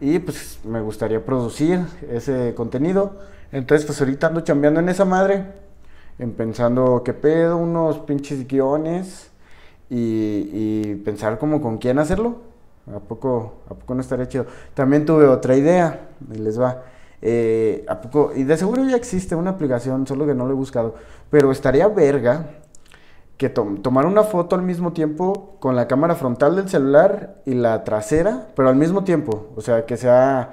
y 0.00 0.18
pues 0.18 0.58
me 0.64 0.80
gustaría 0.80 1.24
producir 1.24 1.80
ese 2.10 2.54
contenido. 2.56 3.16
Entonces, 3.52 3.86
pues 3.86 4.00
ahorita 4.00 4.26
ando 4.28 4.40
chambeando 4.40 4.80
en 4.80 4.88
esa 4.88 5.04
madre, 5.04 5.46
en 6.18 6.32
pensando 6.32 7.02
qué 7.04 7.14
pedo, 7.14 7.56
unos 7.58 7.98
pinches 8.00 8.46
guiones, 8.48 9.30
y, 9.88 10.96
pensar 11.04 11.38
como 11.38 11.60
con 11.60 11.78
quién 11.78 11.98
hacerlo. 11.98 12.42
¿A 12.94 13.00
poco, 13.00 13.62
¿A 13.68 13.74
poco 13.74 13.94
no 13.94 14.00
estaría 14.00 14.28
chido? 14.28 14.46
También 14.74 15.06
tuve 15.06 15.26
otra 15.26 15.56
idea, 15.56 16.08
y 16.32 16.38
les 16.38 16.60
va. 16.60 16.82
Eh, 17.22 17.84
¿A 17.88 18.00
poco? 18.00 18.32
Y 18.34 18.44
de 18.44 18.56
seguro 18.56 18.84
ya 18.84 18.96
existe 18.96 19.34
una 19.34 19.50
aplicación, 19.50 20.06
solo 20.06 20.26
que 20.26 20.34
no 20.34 20.46
lo 20.46 20.52
he 20.52 20.56
buscado. 20.56 20.94
Pero 21.30 21.50
estaría 21.52 21.88
verga 21.88 22.46
que 23.36 23.50
tomar 23.50 24.06
una 24.06 24.22
foto 24.22 24.56
al 24.56 24.62
mismo 24.62 24.92
tiempo 24.92 25.56
con 25.60 25.76
la 25.76 25.86
cámara 25.86 26.14
frontal 26.14 26.56
del 26.56 26.68
celular 26.68 27.42
y 27.44 27.54
la 27.54 27.84
trasera, 27.84 28.48
pero 28.54 28.68
al 28.68 28.76
mismo 28.76 29.04
tiempo. 29.04 29.48
O 29.56 29.60
sea, 29.60 29.84
que 29.84 29.96
sea 29.96 30.52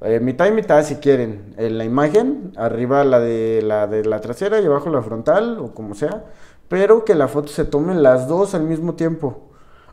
eh, 0.00 0.20
mitad 0.20 0.46
y 0.46 0.52
mitad 0.52 0.82
si 0.84 0.96
quieren. 0.96 1.54
En 1.58 1.78
la 1.78 1.84
imagen, 1.84 2.52
arriba 2.56 3.04
la 3.04 3.20
de 3.20 3.62
la 3.62 3.86
de 3.86 4.04
la 4.04 4.20
trasera 4.20 4.60
y 4.60 4.66
abajo 4.66 4.90
la 4.90 5.02
frontal, 5.02 5.58
o 5.58 5.74
como 5.74 5.94
sea. 5.94 6.24
Pero 6.68 7.04
que 7.04 7.14
la 7.14 7.28
foto 7.28 7.48
se 7.48 7.64
tome 7.64 7.94
las 7.94 8.28
dos 8.28 8.54
al 8.54 8.62
mismo 8.64 8.94
tiempo. 8.94 9.50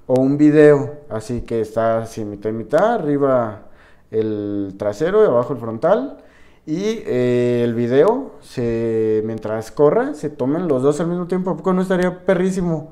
O 0.08 0.20
un 0.20 0.38
video, 0.38 1.02
así 1.10 1.42
que 1.42 1.62
está 1.62 2.00
así 2.00 2.26
mitad 2.26 2.50
y 2.50 2.54
mitad, 2.54 2.96
arriba 2.96 3.71
el 4.12 4.76
trasero 4.78 5.24
y 5.24 5.28
abajo 5.28 5.54
el 5.54 5.60
frontal. 5.60 6.18
Y 6.66 7.02
eh, 7.08 7.64
el 7.64 7.74
video, 7.74 8.34
se, 8.42 9.24
mientras 9.26 9.72
corra, 9.72 10.14
se 10.14 10.30
tomen 10.30 10.68
los 10.68 10.84
dos 10.84 11.00
al 11.00 11.08
mismo 11.08 11.26
tiempo. 11.28 11.50
¿A 11.50 11.58
poco 11.58 11.74
no 11.74 11.82
estaría 11.82 12.24
perrísimo? 12.24 12.92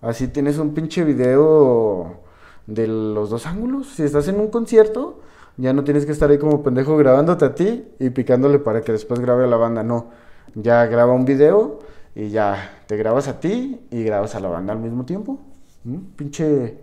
Así 0.00 0.28
tienes 0.28 0.58
un 0.58 0.74
pinche 0.74 1.02
video 1.02 2.20
de 2.66 2.86
los 2.86 3.30
dos 3.30 3.46
ángulos. 3.46 3.88
Si 3.88 4.04
estás 4.04 4.28
en 4.28 4.38
un 4.38 4.48
concierto, 4.48 5.18
ya 5.56 5.72
no 5.72 5.82
tienes 5.82 6.06
que 6.06 6.12
estar 6.12 6.30
ahí 6.30 6.38
como 6.38 6.62
pendejo 6.62 6.96
grabándote 6.96 7.44
a 7.44 7.54
ti 7.54 7.88
y 7.98 8.10
picándole 8.10 8.60
para 8.60 8.82
que 8.82 8.92
después 8.92 9.18
grabe 9.18 9.44
a 9.44 9.48
la 9.48 9.56
banda. 9.56 9.82
No, 9.82 10.10
ya 10.54 10.86
graba 10.86 11.12
un 11.12 11.24
video 11.24 11.80
y 12.14 12.28
ya 12.28 12.82
te 12.86 12.96
grabas 12.96 13.26
a 13.26 13.40
ti 13.40 13.80
y 13.90 14.04
grabas 14.04 14.36
a 14.36 14.40
la 14.40 14.48
banda 14.48 14.72
al 14.72 14.78
mismo 14.78 15.04
tiempo. 15.04 15.40
¿Mm? 15.82 15.96
Pinche, 16.14 16.78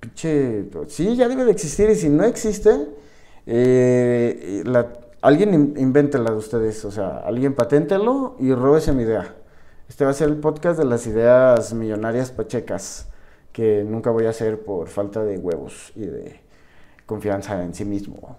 pinche, 0.00 0.68
sí, 0.88 1.14
ya 1.14 1.28
debe 1.28 1.44
de 1.44 1.52
existir 1.52 1.88
y 1.90 1.94
si 1.94 2.08
no 2.08 2.24
existe 2.24 2.88
eh, 3.50 4.62
alguien 5.22 5.74
invéntela 5.78 6.30
de 6.30 6.36
ustedes, 6.36 6.84
o 6.84 6.90
sea, 6.90 7.22
alguien 7.24 7.54
paténtelo 7.54 8.36
y 8.38 8.52
róbese 8.52 8.92
mi 8.92 9.04
idea. 9.04 9.36
Este 9.88 10.04
va 10.04 10.10
a 10.10 10.14
ser 10.14 10.28
el 10.28 10.36
podcast 10.36 10.78
de 10.78 10.84
las 10.84 11.06
ideas 11.06 11.72
millonarias 11.72 12.30
pachecas 12.30 13.08
que 13.52 13.84
nunca 13.84 14.10
voy 14.10 14.26
a 14.26 14.30
hacer 14.30 14.62
por 14.62 14.88
falta 14.88 15.24
de 15.24 15.38
huevos 15.38 15.92
y 15.96 16.00
de 16.00 16.40
confianza 17.06 17.64
en 17.64 17.74
sí 17.74 17.86
mismo. 17.86 18.36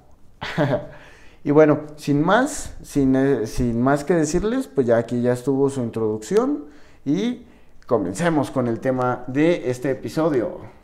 y 1.44 1.50
bueno, 1.50 1.82
sin 1.96 2.22
más, 2.22 2.76
sin, 2.84 3.16
eh, 3.16 3.48
sin 3.48 3.82
más 3.82 4.04
que 4.04 4.14
decirles, 4.14 4.68
pues 4.68 4.86
ya 4.86 4.98
aquí 4.98 5.24
ya 5.24 5.34
estuvo 5.34 5.72
su 5.72 5.82
introducción 5.82 6.66
y 7.04 7.48
comencemos 7.88 8.52
con 8.52 8.68
el 8.68 8.80
tema 8.80 9.24
de 9.26 9.72
este 9.72 9.90
episodio. 9.90 10.79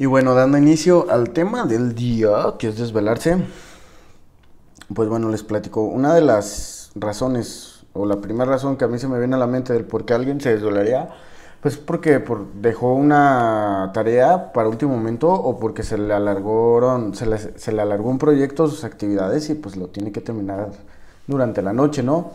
Y 0.00 0.06
bueno, 0.06 0.34
dando 0.34 0.58
inicio 0.58 1.10
al 1.10 1.30
tema 1.30 1.66
del 1.66 1.94
día, 1.96 2.54
que 2.56 2.68
es 2.68 2.78
desvelarse, 2.78 3.36
pues 4.94 5.08
bueno, 5.08 5.28
les 5.28 5.42
platico. 5.42 5.82
Una 5.82 6.14
de 6.14 6.20
las 6.20 6.92
razones, 6.94 7.84
o 7.94 8.06
la 8.06 8.20
primera 8.20 8.48
razón 8.48 8.76
que 8.76 8.84
a 8.84 8.88
mí 8.88 9.00
se 9.00 9.08
me 9.08 9.18
viene 9.18 9.34
a 9.34 9.38
la 9.38 9.48
mente 9.48 9.72
del 9.72 9.84
por 9.84 10.04
qué 10.04 10.14
alguien 10.14 10.40
se 10.40 10.54
desvelaría, 10.54 11.08
pues 11.60 11.76
porque 11.78 12.20
por, 12.20 12.46
dejó 12.52 12.94
una 12.94 13.90
tarea 13.92 14.52
para 14.52 14.68
último 14.68 14.94
momento 14.94 15.32
o 15.32 15.58
porque 15.58 15.82
se 15.82 15.98
le 15.98 16.14
alargaron, 16.14 17.12
se 17.14 17.72
le 17.72 17.82
alargó 17.82 18.08
un 18.08 18.18
proyecto, 18.18 18.68
sus 18.68 18.84
actividades 18.84 19.50
y 19.50 19.56
pues 19.56 19.76
lo 19.76 19.88
tiene 19.88 20.12
que 20.12 20.20
terminar 20.20 20.70
durante 21.26 21.60
la 21.60 21.72
noche, 21.72 22.04
¿no? 22.04 22.30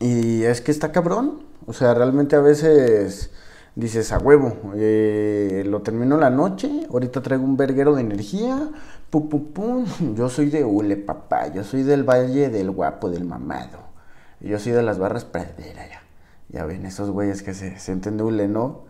Y 0.00 0.42
es 0.44 0.62
que 0.62 0.70
está 0.70 0.90
cabrón, 0.90 1.42
o 1.66 1.74
sea, 1.74 1.92
realmente 1.92 2.34
a 2.34 2.40
veces 2.40 3.30
dices 3.76 4.12
a 4.12 4.18
huevo, 4.18 4.56
eh, 4.76 5.64
lo 5.66 5.82
termino 5.82 6.16
la 6.16 6.30
noche, 6.30 6.86
ahorita 6.90 7.22
traigo 7.22 7.44
un 7.44 7.56
verguero 7.56 7.94
de 7.94 8.02
energía, 8.02 8.70
pum, 9.10 9.28
pum, 9.28 9.44
pum, 9.52 9.86
yo 10.14 10.28
soy 10.28 10.50
de 10.50 10.64
Ule, 10.64 10.96
papá, 10.96 11.48
yo 11.52 11.64
soy 11.64 11.82
del 11.82 12.04
Valle 12.04 12.50
del 12.50 12.70
Guapo, 12.70 13.10
del 13.10 13.24
Mamado, 13.24 13.78
yo 14.40 14.58
soy 14.58 14.72
de 14.72 14.82
las 14.82 14.98
barras 14.98 15.24
praderas, 15.24 15.88
ya, 15.88 16.02
ya 16.50 16.64
ven, 16.64 16.86
esos 16.86 17.10
güeyes 17.10 17.42
que 17.42 17.54
se 17.54 17.78
sienten 17.78 18.16
de 18.16 18.22
Ule, 18.22 18.48
¿no? 18.48 18.82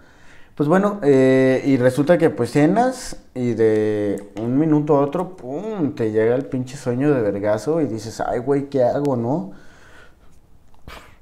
Pues 0.54 0.68
bueno, 0.68 1.00
eh, 1.02 1.62
y 1.64 1.78
resulta 1.78 2.16
que 2.16 2.30
pues 2.30 2.52
cenas 2.52 3.16
y 3.34 3.54
de 3.54 4.30
un 4.40 4.56
minuto 4.56 4.96
a 4.96 5.00
otro, 5.00 5.36
pum, 5.36 5.94
te 5.96 6.12
llega 6.12 6.36
el 6.36 6.46
pinche 6.46 6.76
sueño 6.76 7.12
de 7.12 7.22
vergazo 7.22 7.80
y 7.80 7.86
dices, 7.86 8.20
ay, 8.20 8.38
güey, 8.38 8.68
¿qué 8.68 8.84
hago, 8.84 9.16
no? 9.16 9.52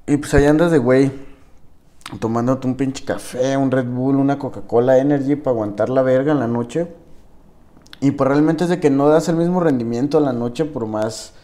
Y 0.06 0.18
pues 0.18 0.34
ahí 0.34 0.44
andas 0.44 0.70
de 0.70 0.78
güey 0.78 1.31
tomándote 2.18 2.66
un 2.66 2.76
pinche 2.76 3.04
café, 3.04 3.56
un 3.56 3.70
Red 3.70 3.86
Bull, 3.86 4.16
una 4.16 4.38
Coca-Cola 4.38 4.98
Energy 4.98 5.36
para 5.36 5.52
aguantar 5.52 5.88
la 5.88 6.02
verga 6.02 6.32
en 6.32 6.40
la 6.40 6.48
noche. 6.48 6.94
Y 8.00 8.10
pues 8.12 8.28
realmente 8.28 8.64
es 8.64 8.70
de 8.70 8.80
que 8.80 8.90
no 8.90 9.08
das 9.08 9.28
el 9.28 9.36
mismo 9.36 9.60
rendimiento 9.60 10.18
a 10.18 10.20
la 10.20 10.32
noche 10.32 10.64
por 10.64 10.86
más 10.86 11.34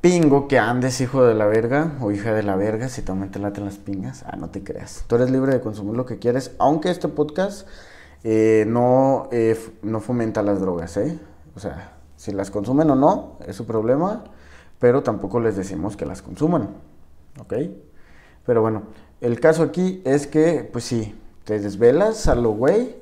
pingo 0.00 0.48
que 0.48 0.58
andes, 0.58 1.00
hijo 1.00 1.24
de 1.24 1.34
la 1.34 1.46
verga 1.46 1.92
o 2.00 2.10
hija 2.10 2.32
de 2.32 2.42
la 2.42 2.56
verga, 2.56 2.88
si 2.88 3.02
también 3.02 3.30
te 3.30 3.38
laten 3.38 3.64
las 3.64 3.76
pingas. 3.76 4.24
Ah, 4.26 4.36
no 4.36 4.50
te 4.50 4.62
creas. 4.62 5.04
Tú 5.06 5.16
eres 5.16 5.30
libre 5.30 5.52
de 5.52 5.60
consumir 5.60 5.96
lo 5.96 6.06
que 6.06 6.18
quieres, 6.18 6.52
aunque 6.58 6.90
este 6.90 7.08
podcast 7.08 7.66
eh, 8.22 8.64
no, 8.66 9.28
eh, 9.32 9.58
no 9.82 10.00
fomenta 10.00 10.42
las 10.42 10.60
drogas, 10.60 10.96
¿eh? 10.96 11.18
O 11.54 11.60
sea, 11.60 11.98
si 12.16 12.32
las 12.32 12.50
consumen 12.50 12.90
o 12.90 12.94
no, 12.94 13.36
es 13.46 13.56
su 13.56 13.66
problema, 13.66 14.24
pero 14.78 15.02
tampoco 15.02 15.40
les 15.40 15.56
decimos 15.56 15.96
que 15.96 16.06
las 16.06 16.22
consuman, 16.22 16.70
¿ok? 17.38 17.54
Pero 18.46 18.62
bueno, 18.62 18.84
el 19.20 19.40
caso 19.40 19.62
aquí 19.62 20.02
es 20.04 20.26
que, 20.26 20.68
pues 20.72 20.84
sí, 20.84 21.14
te 21.44 21.58
desvelas 21.58 22.28
a 22.28 22.34
lo 22.34 22.50
güey 22.52 22.96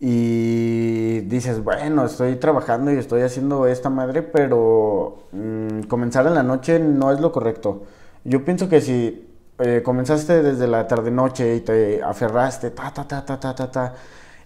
y 0.00 1.20
dices, 1.20 1.62
bueno, 1.62 2.04
estoy 2.04 2.36
trabajando 2.36 2.92
y 2.92 2.96
estoy 2.96 3.22
haciendo 3.22 3.66
esta 3.66 3.88
madre, 3.88 4.22
pero 4.22 5.28
mm, 5.32 5.82
comenzar 5.82 6.26
en 6.26 6.34
la 6.34 6.42
noche 6.42 6.78
no 6.80 7.12
es 7.12 7.20
lo 7.20 7.30
correcto. 7.30 7.84
Yo 8.24 8.44
pienso 8.44 8.68
que 8.68 8.80
si 8.80 9.28
eh, 9.58 9.82
comenzaste 9.84 10.42
desde 10.42 10.66
la 10.66 10.88
tarde-noche 10.88 11.54
y 11.56 11.60
te 11.60 12.02
aferraste, 12.02 12.70
ta, 12.72 12.92
ta, 12.92 13.06
ta, 13.06 13.24
ta, 13.24 13.38
ta, 13.38 13.54
ta, 13.54 13.70
ta, 13.70 13.94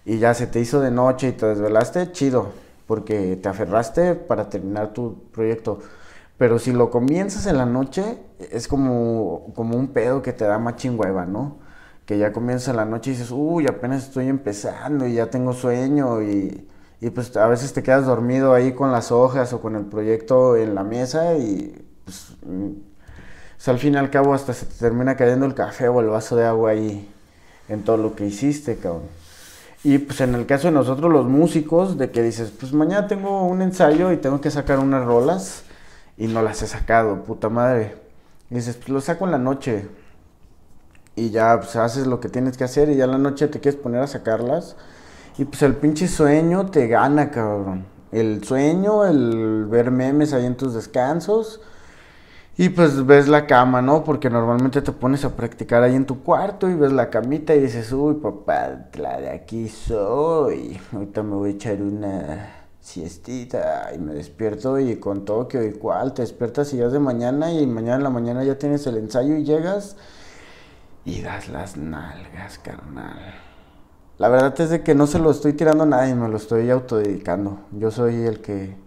y 0.05 0.19
ya 0.19 0.33
se 0.35 0.47
te 0.47 0.59
hizo 0.59 0.79
de 0.79 0.91
noche 0.91 1.29
y 1.29 1.31
te 1.31 1.47
desvelaste, 1.47 2.11
chido, 2.11 2.49
porque 2.85 3.37
te 3.41 3.49
aferraste 3.49 4.13
para 4.15 4.49
terminar 4.49 4.93
tu 4.93 5.23
proyecto. 5.31 5.79
Pero 6.37 6.59
si 6.59 6.71
lo 6.71 6.91
comienzas 6.91 7.47
en 7.47 7.57
la 7.57 7.65
noche, 7.65 8.17
es 8.51 8.67
como, 8.67 9.51
como 9.55 9.75
un 9.77 9.87
pedo 9.87 10.21
que 10.21 10.33
te 10.33 10.45
da 10.45 10.59
más 10.59 10.75
chingüeva, 10.75 11.25
¿no? 11.25 11.57
Que 12.05 12.17
ya 12.17 12.31
comienzas 12.31 12.69
en 12.69 12.77
la 12.77 12.85
noche 12.85 13.11
y 13.11 13.13
dices, 13.13 13.31
uy, 13.31 13.65
apenas 13.67 14.03
estoy 14.03 14.27
empezando 14.27 15.07
y 15.07 15.15
ya 15.15 15.29
tengo 15.29 15.53
sueño 15.53 16.21
y, 16.21 16.67
y 17.01 17.09
pues 17.09 17.35
a 17.37 17.47
veces 17.47 17.73
te 17.73 17.83
quedas 17.83 18.05
dormido 18.05 18.53
ahí 18.53 18.73
con 18.73 18.91
las 18.91 19.11
hojas 19.11 19.51
o 19.53 19.61
con 19.61 19.75
el 19.75 19.85
proyecto 19.85 20.55
en 20.55 20.75
la 20.75 20.83
mesa 20.83 21.35
y 21.37 21.85
pues, 22.05 22.35
mm, 22.45 22.71
al 23.67 23.79
fin 23.79 23.95
y 23.95 23.97
al 23.97 24.09
cabo 24.11 24.33
hasta 24.33 24.53
se 24.53 24.65
te 24.65 24.75
termina 24.75 25.17
cayendo 25.17 25.45
el 25.45 25.53
café 25.53 25.89
o 25.89 25.99
el 25.99 26.07
vaso 26.07 26.35
de 26.35 26.45
agua 26.45 26.71
ahí 26.71 27.09
en 27.67 27.83
todo 27.83 27.97
lo 27.97 28.15
que 28.15 28.25
hiciste, 28.25 28.77
cabrón. 28.77 29.03
Y 29.83 29.97
pues 29.99 30.21
en 30.21 30.35
el 30.35 30.45
caso 30.45 30.67
de 30.67 30.73
nosotros 30.73 31.11
los 31.11 31.25
músicos, 31.25 31.97
de 31.97 32.11
que 32.11 32.21
dices, 32.23 32.51
pues 32.57 32.73
mañana 32.73 33.07
tengo 33.07 33.45
un 33.45 33.61
ensayo 33.61 34.11
y 34.11 34.17
tengo 34.17 34.39
que 34.41 34.51
sacar 34.51 34.79
unas 34.79 35.05
rolas 35.05 35.63
y 36.17 36.27
no 36.27 36.41
las 36.41 36.61
he 36.63 36.67
sacado, 36.67 37.23
puta 37.23 37.49
madre. 37.49 37.95
Y 38.49 38.55
dices, 38.55 38.75
pues 38.77 38.89
lo 38.89 39.01
saco 39.01 39.25
en 39.25 39.31
la 39.31 39.37
noche. 39.37 39.87
Y 41.15 41.29
ya 41.31 41.59
pues 41.59 41.75
haces 41.75 42.07
lo 42.07 42.19
que 42.19 42.29
tienes 42.29 42.57
que 42.57 42.63
hacer 42.63 42.89
y 42.89 42.95
ya 42.95 43.05
en 43.05 43.11
la 43.11 43.17
noche 43.17 43.47
te 43.47 43.59
quieres 43.59 43.79
poner 43.79 44.01
a 44.01 44.07
sacarlas. 44.07 44.75
Y 45.37 45.45
pues 45.45 45.61
el 45.61 45.75
pinche 45.75 46.07
sueño 46.07 46.67
te 46.67 46.87
gana, 46.87 47.31
cabrón. 47.31 47.85
El 48.11 48.43
sueño, 48.43 49.05
el 49.05 49.65
ver 49.65 49.91
memes 49.91 50.33
ahí 50.33 50.45
en 50.45 50.55
tus 50.55 50.73
descansos. 50.73 51.61
Y 52.59 52.69
pues 52.69 53.05
ves 53.05 53.27
la 53.27 53.45
cama, 53.45 53.83
¿no? 53.83 54.03
Porque 54.03 54.31
normalmente 54.31 54.81
te 54.81 54.91
pones 54.91 55.23
a 55.25 55.35
practicar 55.35 55.83
ahí 55.83 55.95
en 55.95 56.05
tu 56.07 56.23
cuarto 56.23 56.67
y 56.67 56.73
ves 56.73 56.91
la 56.91 57.11
camita 57.11 57.53
y 57.53 57.59
dices, 57.59 57.91
uy, 57.91 58.15
papá, 58.15 58.87
la 58.95 59.21
de 59.21 59.29
aquí 59.29 59.69
soy. 59.69 60.79
Ahorita 60.91 61.21
me 61.21 61.35
voy 61.35 61.51
a 61.51 61.53
echar 61.53 61.81
una 61.83 62.56
siestita 62.87 63.91
y 63.93 63.97
me 63.97 64.13
despierto 64.13 64.79
y 64.79 64.95
con 64.95 65.25
Tokio 65.25 65.61
y 65.61 65.73
cual, 65.73 66.13
te 66.13 66.21
despiertas 66.21 66.73
y 66.73 66.77
ya 66.77 66.85
es 66.85 66.93
de 66.93 66.99
mañana 66.99 67.51
y 67.51 67.67
mañana 67.67 67.97
en 67.97 68.03
la 68.03 68.09
mañana 68.09 68.45
ya 68.45 68.57
tienes 68.57 68.87
el 68.87 68.95
ensayo 68.95 69.35
y 69.35 69.43
llegas 69.43 69.97
y 71.03 71.21
das 71.21 71.49
las 71.49 71.75
nalgas, 71.75 72.59
carnal. 72.59 73.35
la 74.17 74.29
verdad 74.29 74.59
es 74.61 74.69
de 74.69 74.83
que 74.83 74.95
no 74.95 75.05
se 75.05 75.19
lo 75.19 75.31
estoy 75.31 75.51
tirando 75.51 75.83
a 75.83 75.85
nadie, 75.85 76.15
me 76.15 76.29
lo 76.29 76.37
estoy 76.37 76.69
autodedicando. 76.69 77.59
Yo 77.73 77.91
soy 77.91 78.25
el 78.25 78.39
que, 78.39 78.77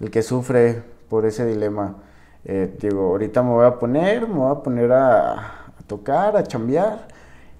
el 0.00 0.10
que 0.10 0.22
sufre 0.22 0.82
por 1.08 1.24
ese 1.24 1.46
dilema. 1.46 1.98
Eh, 2.44 2.76
digo, 2.80 3.10
ahorita 3.10 3.44
me 3.44 3.50
voy 3.50 3.66
a 3.66 3.78
poner, 3.78 4.26
me 4.26 4.38
voy 4.38 4.56
a 4.56 4.60
poner 4.60 4.90
a, 4.92 5.72
tocar, 5.86 6.36
a 6.36 6.42
chambear. 6.42 7.06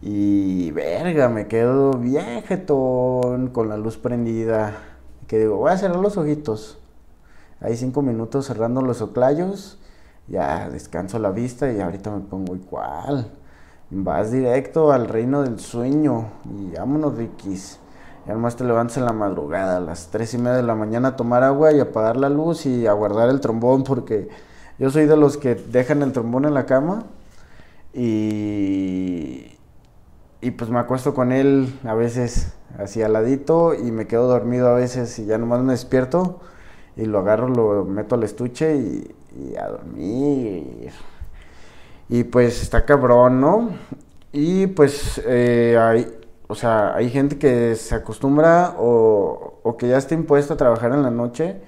Y 0.03 0.73
verga, 0.73 1.29
me 1.29 1.47
quedo 1.47 1.93
bien 1.93 2.43
jetón, 2.43 3.49
con 3.51 3.69
la 3.69 3.77
luz 3.77 3.97
prendida. 3.97 4.96
Que 5.27 5.39
digo, 5.39 5.57
voy 5.57 5.71
a 5.71 5.79
cerrar 5.79 5.99
los 5.99 6.17
ojitos. 6.17 6.79
Ahí 7.61 7.77
cinco 7.77 8.03
minutos 8.03 8.47
cerrando 8.47 8.83
los 8.83 9.01
oclayos. 9.03 9.79
Ya 10.29 10.69
descanso 10.69 11.19
la 11.19 11.31
vista 11.31 11.73
y 11.73 11.81
ahorita 11.81 12.11
me 12.11 12.21
pongo 12.21 12.55
igual. 12.57 13.31
Vas 13.91 14.33
directo 14.33 14.93
al 14.93 15.09
reino 15.09 15.43
del 15.43 15.59
sueño. 15.61 16.27
Y 16.45 16.77
vámonos, 16.77 17.17
Rikis. 17.17 17.79
Y 18.27 18.31
además 18.31 18.57
te 18.57 18.65
levantas 18.65 18.97
en 18.97 19.05
la 19.05 19.13
madrugada, 19.13 19.77
a 19.77 19.81
las 19.81 20.09
tres 20.09 20.35
y 20.35 20.39
media 20.39 20.57
de 20.57 20.65
la 20.65 20.75
mañana 20.75 21.09
a 21.09 21.17
tomar 21.17 21.45
agua 21.45 21.73
y 21.73 21.79
apagar 21.79 22.17
la 22.17 22.29
luz 22.29 22.67
y 22.67 22.87
a 22.87 22.93
guardar 22.93 23.29
el 23.31 23.41
trombón 23.41 23.85
porque 23.85 24.29
yo 24.79 24.91
soy 24.91 25.07
de 25.07 25.17
los 25.17 25.37
que 25.37 25.55
dejan 25.55 26.03
el 26.03 26.13
trombón 26.13 26.45
en 26.45 26.55
la 26.55 26.67
cama 26.67 27.05
y, 27.95 29.56
y 30.47 30.53
pues 30.53 30.71
me 30.71 30.79
acuesto 30.79 31.13
con 31.13 31.33
él 31.33 31.77
a 31.83 31.95
veces 31.95 32.55
así 32.79 33.03
al 33.03 33.15
ladito 33.15 33.75
y 33.75 33.91
me 33.91 34.07
quedo 34.07 34.29
dormido 34.29 34.69
a 34.69 34.75
veces 34.75 35.19
y 35.19 35.27
ya 35.27 35.39
nomás 35.39 35.61
me 35.63 35.73
despierto 35.73 36.39
y 36.97 37.05
lo 37.07 37.19
agarro, 37.19 37.49
lo 37.49 37.85
meto 37.85 38.15
al 38.15 38.23
estuche 38.23 38.77
y, 38.77 39.57
a 39.61 39.67
dormir. 39.67 40.93
Y 42.09 42.23
pues 42.25 42.63
está 42.63 42.85
cabrón, 42.85 43.41
¿no? 43.41 43.71
Y 44.33 44.69
pues 44.69 45.21
eh, 45.27 45.77
hay, 45.81 46.17
o 46.47 46.55
sea, 46.55 46.95
hay 46.95 47.11
gente 47.11 47.39
que 47.39 47.75
se 47.75 47.97
acostumbra 47.97 48.77
o, 48.79 49.59
o 49.65 49.77
que 49.77 49.89
ya 49.89 49.99
está 49.99 50.15
impuesto 50.15 50.55
a 50.55 50.57
trabajar 50.57 50.93
en 50.93 51.03
la 51.03 51.11
noche 51.11 51.61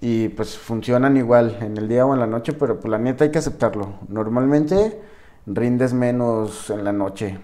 y 0.00 0.30
pues 0.30 0.58
funcionan 0.58 1.16
igual 1.16 1.58
en 1.60 1.76
el 1.76 1.86
día 1.86 2.04
o 2.04 2.12
en 2.12 2.18
la 2.18 2.26
noche, 2.26 2.54
pero 2.54 2.80
pues 2.80 2.90
la 2.90 2.98
neta 2.98 3.22
hay 3.22 3.30
que 3.30 3.38
aceptarlo. 3.38 4.00
Normalmente 4.08 5.00
rindes 5.46 5.94
menos 5.94 6.70
en 6.70 6.82
la 6.82 6.92
noche, 6.92 7.38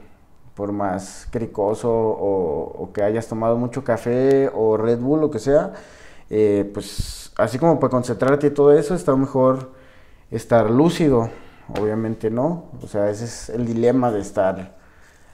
por 0.55 0.73
más 0.73 1.27
cricoso 1.31 1.91
o, 1.91 2.91
que 2.93 3.03
hayas 3.03 3.27
tomado 3.27 3.57
mucho 3.57 3.85
café 3.85 4.51
o 4.55 4.77
Red 4.77 4.99
Bull, 4.99 5.21
lo 5.21 5.31
que 5.31 5.39
sea, 5.39 5.73
eh, 6.31 6.71
pues 6.73 7.33
así 7.37 7.59
como 7.59 7.81
para 7.81 7.91
concentrarte 7.91 8.49
y 8.49 8.51
todo 8.51 8.73
eso, 8.73 8.95
está 8.95 9.17
mejor 9.17 9.71
estar 10.31 10.71
lúcido, 10.71 11.31
obviamente 11.81 12.31
no, 12.31 12.67
o 12.83 12.87
sea, 12.87 13.11
ese 13.11 13.25
es 13.25 13.49
el 13.51 13.67
dilema 13.67 14.11
de 14.11 14.21
estar, 14.21 14.77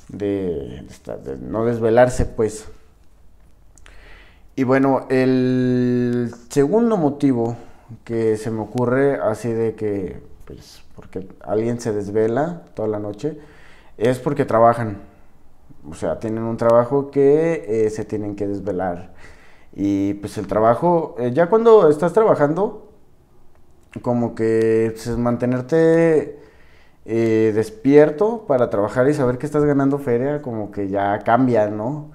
de 0.09 0.85
estar, 0.89 1.21
de 1.23 1.37
no 1.37 1.65
desvelarse, 1.65 2.25
pues. 2.25 2.67
Y 4.57 4.65
bueno, 4.65 5.07
el 5.09 6.35
segundo 6.49 6.97
motivo 6.97 7.57
que 8.05 8.37
se 8.37 8.51
me 8.51 8.61
ocurre 8.61 9.21
así 9.21 9.53
de 9.53 9.75
que, 9.75 10.21
pues, 10.47 10.83
porque 10.97 11.29
alguien 11.41 11.81
se 11.81 11.93
desvela 11.93 12.63
toda 12.75 12.89
la 12.89 12.99
noche, 12.99 13.39
es 13.97 14.19
porque 14.19 14.45
trabajan. 14.45 15.08
O 15.89 15.95
sea, 15.95 16.19
tienen 16.19 16.45
un 16.45 16.57
trabajo 16.57 17.11
que 17.11 17.87
eh, 17.87 17.91
se 17.91 18.05
tienen 18.05 18.37
que 18.37 18.47
desvelar. 18.47 19.13
Y 19.75 20.15
pues 20.15 20.39
el 20.39 20.47
trabajo, 20.47 21.17
eh, 21.19 21.33
ya 21.33 21.49
cuando 21.49 21.89
estás 21.91 22.13
trabajando, 22.13 22.89
como 24.03 24.35
que 24.35 24.93
pues, 24.95 25.17
mantenerte 25.19 26.39
eh, 27.05 27.53
despierto 27.55 28.45
para 28.47 28.71
trabajar 28.71 29.09
y 29.09 29.15
saber 29.15 29.39
que 29.39 29.47
estás 29.47 29.65
ganando 29.65 29.99
feria, 29.99 30.43
como 30.43 30.71
que 30.71 30.89
ya 30.89 31.19
cambia, 31.21 31.69
¿no? 31.69 32.11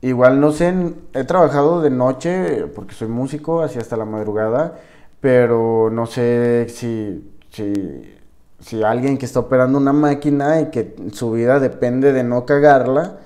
Igual 0.00 0.40
no 0.40 0.52
sé, 0.52 0.72
he 1.14 1.24
trabajado 1.24 1.82
de 1.82 1.90
noche 1.90 2.66
porque 2.74 2.94
soy 2.94 3.08
músico, 3.08 3.62
así 3.62 3.78
hasta 3.80 3.96
la 3.96 4.04
madrugada, 4.04 4.78
pero 5.20 5.90
no 5.90 6.06
sé 6.06 6.66
si, 6.68 7.32
si, 7.50 8.17
si 8.60 8.82
alguien 8.82 9.18
que 9.18 9.26
está 9.26 9.40
operando 9.40 9.78
una 9.78 9.92
máquina 9.92 10.60
y 10.60 10.70
que 10.70 10.96
su 11.12 11.32
vida 11.32 11.60
depende 11.60 12.12
de 12.12 12.24
no 12.24 12.44
cagarla, 12.46 13.18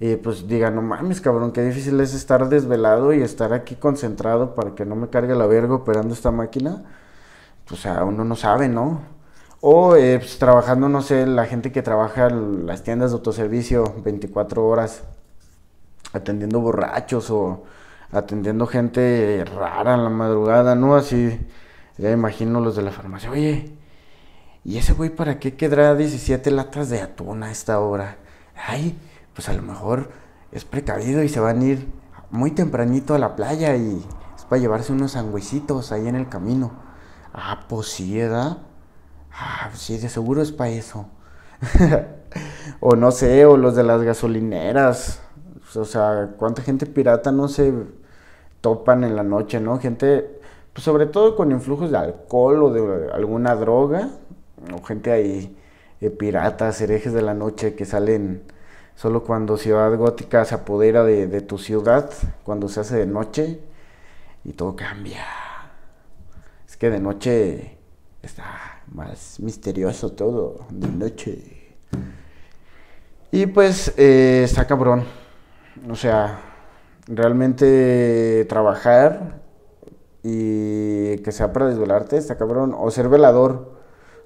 y 0.00 0.16
pues 0.16 0.46
diga, 0.48 0.70
no 0.70 0.82
mames, 0.82 1.20
cabrón, 1.20 1.52
qué 1.52 1.62
difícil 1.62 2.00
es 2.00 2.14
estar 2.14 2.48
desvelado 2.48 3.12
y 3.12 3.22
estar 3.22 3.52
aquí 3.52 3.74
concentrado 3.74 4.54
para 4.54 4.74
que 4.74 4.84
no 4.84 4.94
me 4.96 5.08
cargue 5.08 5.34
la 5.34 5.46
verga 5.46 5.74
operando 5.74 6.14
esta 6.14 6.30
máquina. 6.30 6.84
Pues 7.68 7.86
a 7.86 8.04
uno 8.04 8.24
no 8.24 8.36
sabe, 8.36 8.68
¿no? 8.68 9.02
O 9.60 9.96
eh, 9.96 10.18
pues, 10.18 10.38
trabajando, 10.38 10.88
no 10.88 11.02
sé, 11.02 11.26
la 11.26 11.46
gente 11.46 11.72
que 11.72 11.82
trabaja 11.82 12.28
en 12.28 12.66
las 12.66 12.82
tiendas 12.84 13.10
de 13.10 13.16
autoservicio 13.16 13.94
24 14.04 14.66
horas 14.66 15.02
atendiendo 16.12 16.60
borrachos 16.60 17.30
o 17.30 17.64
atendiendo 18.12 18.66
gente 18.66 19.44
rara 19.44 19.94
en 19.94 20.04
la 20.04 20.10
madrugada, 20.10 20.74
¿no? 20.74 20.96
Así, 20.96 21.38
ya 21.98 22.10
imagino 22.12 22.60
los 22.60 22.76
de 22.76 22.82
la 22.82 22.92
farmacia, 22.92 23.30
oye, 23.30 23.77
¿y 24.64 24.78
ese 24.78 24.92
güey 24.92 25.10
para 25.10 25.38
qué 25.38 25.56
quedará 25.56 25.94
17 25.94 26.50
latas 26.50 26.90
de 26.90 27.00
atún 27.00 27.42
a 27.42 27.50
esta 27.50 27.80
hora? 27.80 28.16
Ay, 28.54 28.98
pues 29.34 29.48
a 29.48 29.52
lo 29.52 29.62
mejor 29.62 30.10
es 30.52 30.64
precavido 30.64 31.22
y 31.22 31.28
se 31.28 31.40
van 31.40 31.60
a 31.60 31.64
ir 31.64 31.88
muy 32.30 32.50
tempranito 32.50 33.14
a 33.14 33.18
la 33.18 33.36
playa 33.36 33.76
y 33.76 34.04
es 34.36 34.44
para 34.44 34.60
llevarse 34.60 34.92
unos 34.92 35.12
sangüecitos 35.12 35.92
ahí 35.92 36.08
en 36.08 36.16
el 36.16 36.28
camino. 36.28 36.72
Ah, 37.32 37.66
pues 37.68 37.88
sí, 37.88 38.18
¿verdad? 38.18 38.58
Ah, 39.32 39.68
pues 39.70 39.82
sí, 39.82 39.98
de 39.98 40.08
seguro 40.08 40.42
es 40.42 40.52
para 40.52 40.70
eso. 40.70 41.06
o 42.80 42.96
no 42.96 43.10
sé, 43.10 43.46
o 43.46 43.56
los 43.56 43.76
de 43.76 43.84
las 43.84 44.02
gasolineras 44.02 45.20
o 45.76 45.84
sea, 45.84 46.30
cuánta 46.36 46.62
gente 46.62 46.86
pirata 46.86 47.32
no 47.32 47.48
se 47.48 47.72
topan 48.60 49.04
en 49.04 49.16
la 49.16 49.22
noche, 49.22 49.60
¿no? 49.60 49.78
Gente, 49.78 50.40
pues 50.72 50.84
sobre 50.84 51.06
todo 51.06 51.36
con 51.36 51.52
influjos 51.52 51.90
de 51.90 51.98
alcohol 51.98 52.62
o 52.62 52.72
de 52.72 53.12
alguna 53.12 53.54
droga, 53.54 54.10
o 54.72 54.82
gente 54.82 55.10
ahí, 55.10 55.56
eh, 56.00 56.10
piratas, 56.10 56.80
herejes 56.80 57.12
de 57.12 57.22
la 57.22 57.34
noche 57.34 57.74
que 57.74 57.84
salen 57.84 58.42
solo 58.94 59.22
cuando 59.22 59.56
Ciudad 59.56 59.96
Gótica 59.96 60.44
se 60.44 60.56
apodera 60.56 61.04
de, 61.04 61.40
tu 61.40 61.58
ciudad, 61.58 62.10
cuando 62.42 62.68
se 62.68 62.80
hace 62.80 62.96
de 62.96 63.06
noche 63.06 63.60
y 64.44 64.52
todo 64.52 64.74
cambia. 64.74 65.24
Es 66.66 66.76
que 66.76 66.90
de 66.90 66.98
noche 66.98 67.78
está 68.22 68.82
más 68.92 69.38
misterioso 69.40 70.10
todo, 70.12 70.66
de 70.70 70.88
noche. 70.88 71.76
Y 73.30 73.46
pues 73.46 73.94
eh, 73.96 74.42
está 74.44 74.66
cabrón. 74.66 75.04
O 75.88 75.94
sea, 75.94 76.40
realmente 77.06 78.46
trabajar 78.48 79.40
y 80.22 81.18
que 81.18 81.30
sea 81.30 81.52
para 81.52 81.66
desvelarte 81.66 82.16
está 82.16 82.36
cabrón. 82.36 82.74
O 82.76 82.90
ser 82.90 83.08
velador. 83.08 83.77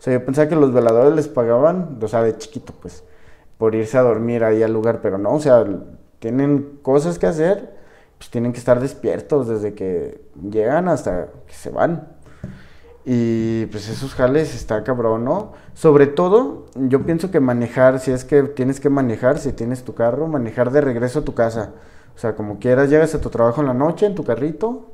O 0.03 0.05
sea, 0.05 0.15
yo 0.15 0.25
pensaba 0.25 0.49
que 0.49 0.57
los 0.57 0.73
veladores 0.73 1.15
les 1.15 1.29
pagaban, 1.29 1.97
o 2.03 2.09
sea, 2.09 2.25
de 2.25 2.37
chiquito, 2.37 2.73
pues, 2.83 3.05
por 3.57 3.77
irse 3.77 3.97
a 3.97 4.03
dormir 4.03 4.43
ahí 4.43 4.61
al 4.61 4.73
lugar, 4.73 5.01
pero 5.01 5.17
no, 5.17 5.33
o 5.35 5.39
sea, 5.39 5.65
tienen 6.19 6.81
cosas 6.83 7.21
que 7.21 7.29
hacer, 7.29 7.73
pues 8.19 8.29
tienen 8.29 8.53
que 8.53 8.59
estar 8.59 8.81
despiertos 8.81 9.47
desde 9.47 9.75
que 9.75 10.21
llegan 10.51 10.89
hasta 10.89 11.29
que 11.47 11.55
se 11.55 11.71
van. 11.71 12.09
Y 13.05 13.67
pues 13.67 13.89
esos 13.89 14.13
jales 14.17 14.57
está 14.57 14.83
cabrón, 14.83 15.25
¿no? 15.25 15.53
Sobre 15.73 16.09
todo, 16.09 16.67
yo 16.75 17.07
pienso 17.07 17.31
que 17.31 17.39
manejar, 17.39 18.01
si 18.01 18.11
es 18.11 18.25
que 18.25 18.43
tienes 18.43 18.81
que 18.81 18.91
manejar, 18.91 19.39
si 19.39 19.53
tienes 19.53 19.85
tu 19.85 19.95
carro, 19.95 20.27
manejar 20.27 20.73
de 20.73 20.81
regreso 20.81 21.21
a 21.21 21.25
tu 21.25 21.35
casa. 21.35 21.75
O 22.17 22.19
sea, 22.19 22.35
como 22.35 22.59
quieras, 22.59 22.91
llegas 22.91 23.15
a 23.15 23.21
tu 23.21 23.31
trabajo 23.31 23.61
en 23.61 23.69
la 23.69 23.75
noche 23.75 24.07
en 24.07 24.17
tu 24.17 24.25
carrito, 24.25 24.92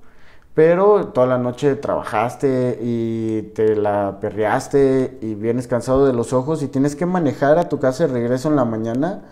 pero 0.58 1.06
toda 1.14 1.28
la 1.28 1.38
noche 1.38 1.76
trabajaste 1.76 2.80
y 2.82 3.42
te 3.54 3.76
la 3.76 4.18
perreaste 4.20 5.16
y 5.20 5.36
vienes 5.36 5.68
cansado 5.68 6.04
de 6.04 6.12
los 6.12 6.32
ojos 6.32 6.64
y 6.64 6.66
tienes 6.66 6.96
que 6.96 7.06
manejar 7.06 7.60
a 7.60 7.68
tu 7.68 7.78
casa 7.78 8.08
de 8.08 8.12
regreso 8.12 8.48
en 8.48 8.56
la 8.56 8.64
mañana. 8.64 9.22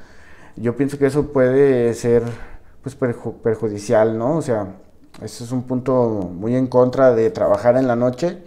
Yo 0.54 0.76
pienso 0.76 0.98
que 0.98 1.06
eso 1.06 1.32
puede 1.32 1.94
ser 1.94 2.22
pues 2.80 2.94
perjudicial, 2.94 4.16
¿no? 4.16 4.36
O 4.36 4.42
sea, 4.42 4.76
eso 5.20 5.42
es 5.42 5.50
un 5.50 5.64
punto 5.64 6.30
muy 6.32 6.54
en 6.54 6.68
contra 6.68 7.12
de 7.12 7.28
trabajar 7.30 7.76
en 7.76 7.88
la 7.88 7.96
noche 7.96 8.44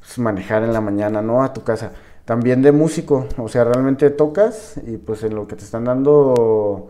pues, 0.00 0.18
manejar 0.18 0.62
en 0.62 0.72
la 0.72 0.80
mañana, 0.80 1.20
¿no? 1.20 1.42
A 1.42 1.52
tu 1.52 1.64
casa. 1.64 1.92
También 2.24 2.62
de 2.62 2.72
músico, 2.72 3.26
o 3.36 3.48
sea, 3.48 3.64
realmente 3.64 4.08
tocas 4.08 4.80
y 4.86 4.96
pues 4.96 5.22
en 5.22 5.34
lo 5.34 5.46
que 5.46 5.56
te 5.56 5.64
están 5.64 5.84
dando 5.84 6.88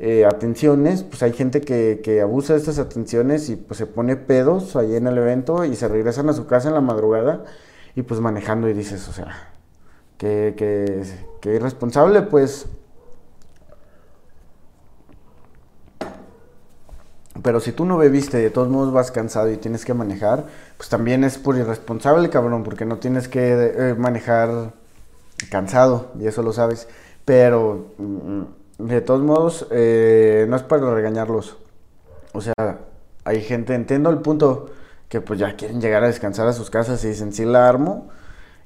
eh, 0.00 0.24
atenciones, 0.24 1.02
pues 1.02 1.22
hay 1.24 1.32
gente 1.32 1.60
que, 1.60 2.00
que, 2.04 2.20
abusa 2.20 2.52
de 2.52 2.60
estas 2.60 2.78
atenciones 2.78 3.48
y 3.50 3.56
pues 3.56 3.78
se 3.78 3.86
pone 3.86 4.16
pedos 4.16 4.76
ahí 4.76 4.94
en 4.94 5.08
el 5.08 5.18
evento 5.18 5.64
y 5.64 5.74
se 5.74 5.88
regresan 5.88 6.28
a 6.28 6.34
su 6.34 6.46
casa 6.46 6.68
en 6.68 6.74
la 6.74 6.80
madrugada 6.80 7.44
y 7.96 8.02
pues 8.02 8.20
manejando 8.20 8.68
y 8.68 8.74
dices, 8.74 9.08
o 9.08 9.12
sea, 9.12 9.50
que, 10.16 10.54
que, 11.40 11.54
irresponsable, 11.54 12.22
pues 12.22 12.66
Pero 17.42 17.60
si 17.60 17.70
tú 17.70 17.84
no 17.84 17.96
bebiste, 17.96 18.36
de 18.36 18.50
todos 18.50 18.68
modos 18.68 18.92
vas 18.92 19.12
cansado 19.12 19.50
y 19.50 19.56
tienes 19.56 19.84
que 19.84 19.94
manejar, 19.94 20.46
pues 20.76 20.88
también 20.88 21.22
es 21.22 21.38
por 21.38 21.56
irresponsable, 21.56 22.30
cabrón, 22.30 22.64
porque 22.64 22.84
no 22.84 22.98
tienes 22.98 23.28
que 23.28 23.52
eh, 23.52 23.94
manejar 23.94 24.72
cansado, 25.48 26.10
y 26.18 26.26
eso 26.26 26.42
lo 26.42 26.52
sabes. 26.52 26.88
Pero 27.24 27.92
mm, 27.96 28.42
de 28.78 29.00
todos 29.00 29.22
modos, 29.22 29.66
eh, 29.70 30.46
no 30.48 30.56
es 30.56 30.62
para 30.62 30.94
regañarlos. 30.94 31.58
O 32.32 32.40
sea, 32.40 32.54
hay 33.24 33.42
gente, 33.42 33.74
entiendo 33.74 34.10
el 34.10 34.18
punto, 34.18 34.70
que 35.08 35.20
pues 35.20 35.38
ya 35.38 35.56
quieren 35.56 35.80
llegar 35.80 36.04
a 36.04 36.06
descansar 36.06 36.46
a 36.46 36.52
sus 36.52 36.70
casas 36.70 37.04
y 37.04 37.08
dicen, 37.08 37.32
sí 37.32 37.44
la 37.44 37.68
armo. 37.68 38.08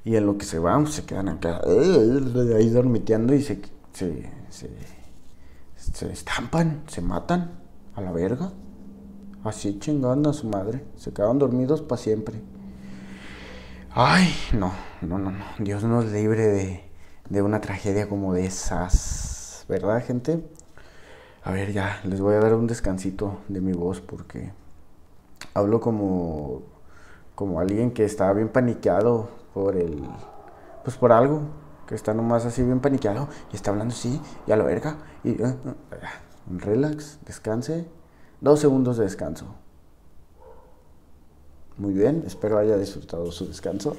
Y 0.05 0.17
en 0.17 0.27
lo 0.27 0.37
que 0.37 0.45
se 0.45 0.59
van, 0.59 0.83
pues, 0.85 0.97
se 0.97 1.05
quedan 1.05 1.29
acá, 1.29 1.61
ahí 1.65 2.71
dormiteando 2.71 3.35
y 3.35 3.43
se, 3.43 3.63
se, 3.93 4.31
se, 4.51 4.69
se 5.77 6.13
estampan, 6.13 6.83
se 6.89 7.01
matan 7.01 7.53
a 7.95 8.01
la 8.01 8.13
verga. 8.13 8.51
Así 9.45 9.79
chingando 9.79 10.31
a 10.31 10.33
su 10.33 10.47
madre. 10.47 10.85
Se 10.97 11.13
quedaron 11.13 11.39
dormidos 11.39 11.83
para 11.83 12.01
siempre. 12.01 12.41
Ay, 13.91 14.35
no, 14.53 14.73
no, 15.03 15.19
no, 15.19 15.31
no. 15.31 15.45
Dios 15.59 15.85
nos 15.85 16.07
libre 16.07 16.47
de, 16.47 16.85
de 17.29 17.43
una 17.43 17.61
tragedia 17.61 18.09
como 18.09 18.35
de 18.35 18.47
esas. 18.47 19.32
¿Verdad, 19.69 20.05
gente? 20.05 20.43
A 21.45 21.53
ver, 21.53 21.73
ya, 21.73 22.01
les 22.05 22.21
voy 22.21 22.35
a 22.35 22.41
dar 22.41 22.55
un 22.55 22.67
descansito 22.67 23.39
de 23.49 23.61
mi 23.61 23.73
voz 23.73 24.01
porque 24.01 24.53
hablo 25.55 25.81
como, 25.81 26.63
como 27.35 27.61
alguien 27.61 27.93
que 27.93 28.05
está 28.05 28.33
bien 28.33 28.49
paniqueado 28.49 29.29
por 29.55 29.77
el, 29.77 30.03
pues 30.85 30.97
por 30.97 31.13
algo, 31.13 31.43
que 31.87 31.95
está 31.95 32.15
nomás 32.15 32.45
así 32.45 32.63
bien 32.63 32.81
paniqueado 32.81 33.29
y 33.53 33.57
está 33.57 33.71
hablando 33.71 33.95
así 33.95 34.21
y 34.47 34.53
a 34.53 34.57
la 34.57 34.65
verga 34.65 34.99
y 35.25 35.43
uh, 35.43 35.47
uh, 35.47 36.59
relax, 36.59 37.19
descanse, 37.27 37.87
dos 38.41 38.61
segundos 38.61 38.97
de 38.97 39.05
descanso. 39.05 39.47
Muy 41.77 41.95
bien, 41.95 42.23
espero 42.27 42.59
haya 42.59 42.77
disfrutado 42.77 43.33
su 43.33 43.47
descanso. 43.47 43.97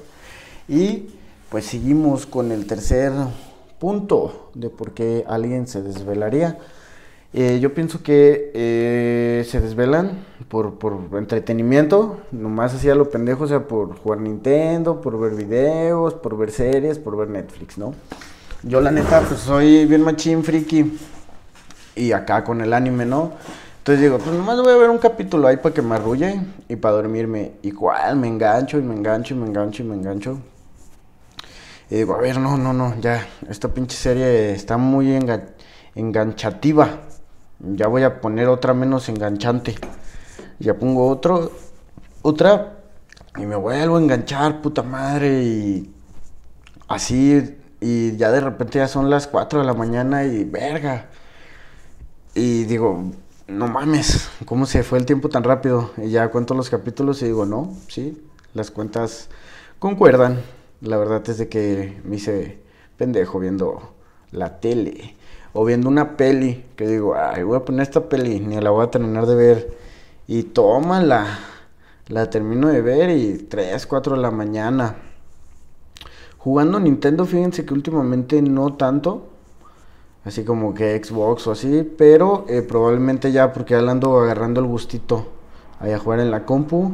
Y 0.68 1.10
pues 1.50 1.66
seguimos 1.66 2.24
con 2.24 2.52
el 2.52 2.66
tercer 2.66 3.12
punto 3.78 4.50
de 4.54 4.70
por 4.70 4.92
qué 4.92 5.24
alguien 5.26 5.66
se 5.66 5.82
desvelaría. 5.82 6.58
Eh, 7.36 7.58
yo 7.60 7.74
pienso 7.74 8.00
que 8.00 8.52
eh, 8.54 9.44
se 9.48 9.60
desvelan 9.60 10.24
por, 10.48 10.74
por, 10.78 10.96
entretenimiento, 11.18 12.20
nomás 12.30 12.74
así 12.74 12.88
a 12.88 12.94
lo 12.94 13.10
pendejo, 13.10 13.42
o 13.42 13.48
sea, 13.48 13.66
por 13.66 13.98
jugar 13.98 14.20
Nintendo, 14.20 15.00
por 15.00 15.18
ver 15.18 15.34
videos, 15.34 16.14
por 16.14 16.38
ver 16.38 16.52
series, 16.52 17.00
por 17.00 17.16
ver 17.16 17.28
Netflix, 17.28 17.76
¿no? 17.76 17.92
Yo 18.62 18.80
la 18.80 18.92
neta, 18.92 19.20
pues 19.22 19.40
soy 19.40 19.84
bien 19.84 20.02
machín 20.02 20.44
friki 20.44 20.96
y 21.96 22.12
acá 22.12 22.44
con 22.44 22.60
el 22.60 22.72
anime, 22.72 23.04
¿no? 23.04 23.32
Entonces 23.78 24.02
digo, 24.02 24.18
pues 24.18 24.34
nomás 24.34 24.62
voy 24.62 24.72
a 24.72 24.76
ver 24.76 24.88
un 24.88 24.98
capítulo 24.98 25.48
ahí 25.48 25.56
para 25.56 25.74
que 25.74 25.82
me 25.82 25.96
arrulle 25.96 26.40
y 26.68 26.76
para 26.76 26.94
dormirme. 26.94 27.52
Igual 27.62 28.16
me 28.16 28.28
engancho 28.28 28.78
y 28.78 28.82
me 28.82 28.94
engancho 28.94 29.34
y 29.34 29.36
me 29.36 29.46
engancho 29.46 29.82
y 29.82 29.86
me 29.86 29.94
engancho. 29.96 30.38
Y 31.90 31.96
digo, 31.96 32.14
a 32.14 32.18
ver, 32.18 32.38
no, 32.38 32.56
no, 32.56 32.72
no, 32.72 32.98
ya, 33.00 33.26
esta 33.48 33.68
pinche 33.68 33.96
serie 33.96 34.52
está 34.52 34.76
muy 34.76 35.18
enganchativa. 35.94 37.00
Ya 37.60 37.88
voy 37.88 38.02
a 38.02 38.20
poner 38.20 38.48
otra 38.48 38.74
menos 38.74 39.08
enganchante. 39.08 39.74
Ya 40.58 40.74
pongo 40.74 41.08
otro, 41.08 41.52
otra 42.22 42.78
y 43.36 43.46
me 43.46 43.56
vuelvo 43.56 43.96
a 43.96 44.00
enganchar, 44.00 44.62
puta 44.62 44.82
madre. 44.82 45.42
Y 45.42 45.92
así, 46.88 47.56
y 47.80 48.16
ya 48.16 48.30
de 48.30 48.40
repente 48.40 48.78
ya 48.78 48.88
son 48.88 49.10
las 49.10 49.26
4 49.26 49.60
de 49.60 49.66
la 49.66 49.74
mañana 49.74 50.24
y 50.24 50.44
verga. 50.44 51.08
Y 52.34 52.64
digo, 52.64 53.12
no 53.46 53.68
mames, 53.68 54.28
¿cómo 54.46 54.66
se 54.66 54.82
fue 54.82 54.98
el 54.98 55.06
tiempo 55.06 55.28
tan 55.28 55.44
rápido? 55.44 55.90
Y 55.96 56.10
ya 56.10 56.28
cuento 56.28 56.54
los 56.54 56.70
capítulos 56.70 57.22
y 57.22 57.26
digo, 57.26 57.46
no, 57.46 57.74
sí, 57.88 58.26
las 58.54 58.70
cuentas 58.70 59.28
concuerdan. 59.78 60.40
La 60.84 60.98
verdad 60.98 61.22
es 61.30 61.38
de 61.38 61.48
que 61.48 61.98
me 62.04 62.16
hice 62.16 62.58
pendejo 62.98 63.38
viendo 63.40 63.94
la 64.32 64.60
tele 64.60 65.16
o 65.54 65.64
viendo 65.64 65.88
una 65.88 66.18
peli, 66.18 66.62
que 66.76 66.86
digo, 66.86 67.14
ay, 67.16 67.42
voy 67.42 67.56
a 67.56 67.64
poner 67.64 67.84
esta 67.84 68.06
peli, 68.06 68.38
ni 68.40 68.60
la 68.60 68.68
voy 68.68 68.84
a 68.84 68.90
terminar 68.90 69.24
de 69.24 69.34
ver. 69.34 69.78
Y 70.26 70.42
tómala, 70.42 71.38
la 72.08 72.28
termino 72.28 72.68
de 72.68 72.82
ver 72.82 73.08
y 73.08 73.38
3, 73.38 73.86
4 73.86 74.16
de 74.16 74.20
la 74.20 74.30
mañana. 74.30 74.96
Jugando 76.36 76.78
Nintendo, 76.78 77.24
fíjense 77.24 77.64
que 77.64 77.72
últimamente 77.72 78.42
no 78.42 78.74
tanto, 78.74 79.28
así 80.22 80.44
como 80.44 80.74
que 80.74 81.02
Xbox 81.02 81.46
o 81.46 81.52
así, 81.52 81.90
pero 81.96 82.44
eh, 82.46 82.60
probablemente 82.60 83.32
ya 83.32 83.54
porque 83.54 83.72
ya 83.72 83.90
ando 83.90 84.20
agarrando 84.20 84.60
el 84.60 84.66
gustito 84.66 85.28
ahí 85.80 85.92
a 85.92 85.98
jugar 85.98 86.20
en 86.20 86.30
la 86.30 86.44
compu. 86.44 86.92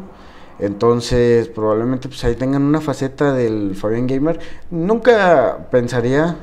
Entonces, 0.61 1.49
probablemente 1.49 2.09
pues 2.09 2.23
ahí 2.25 2.35
tengan 2.35 2.63
una 2.63 2.81
faceta 2.81 3.33
del 3.33 3.75
Fabian 3.75 4.07
Gamer. 4.07 4.39
Nunca 4.71 5.69
pensaría, 5.71 6.37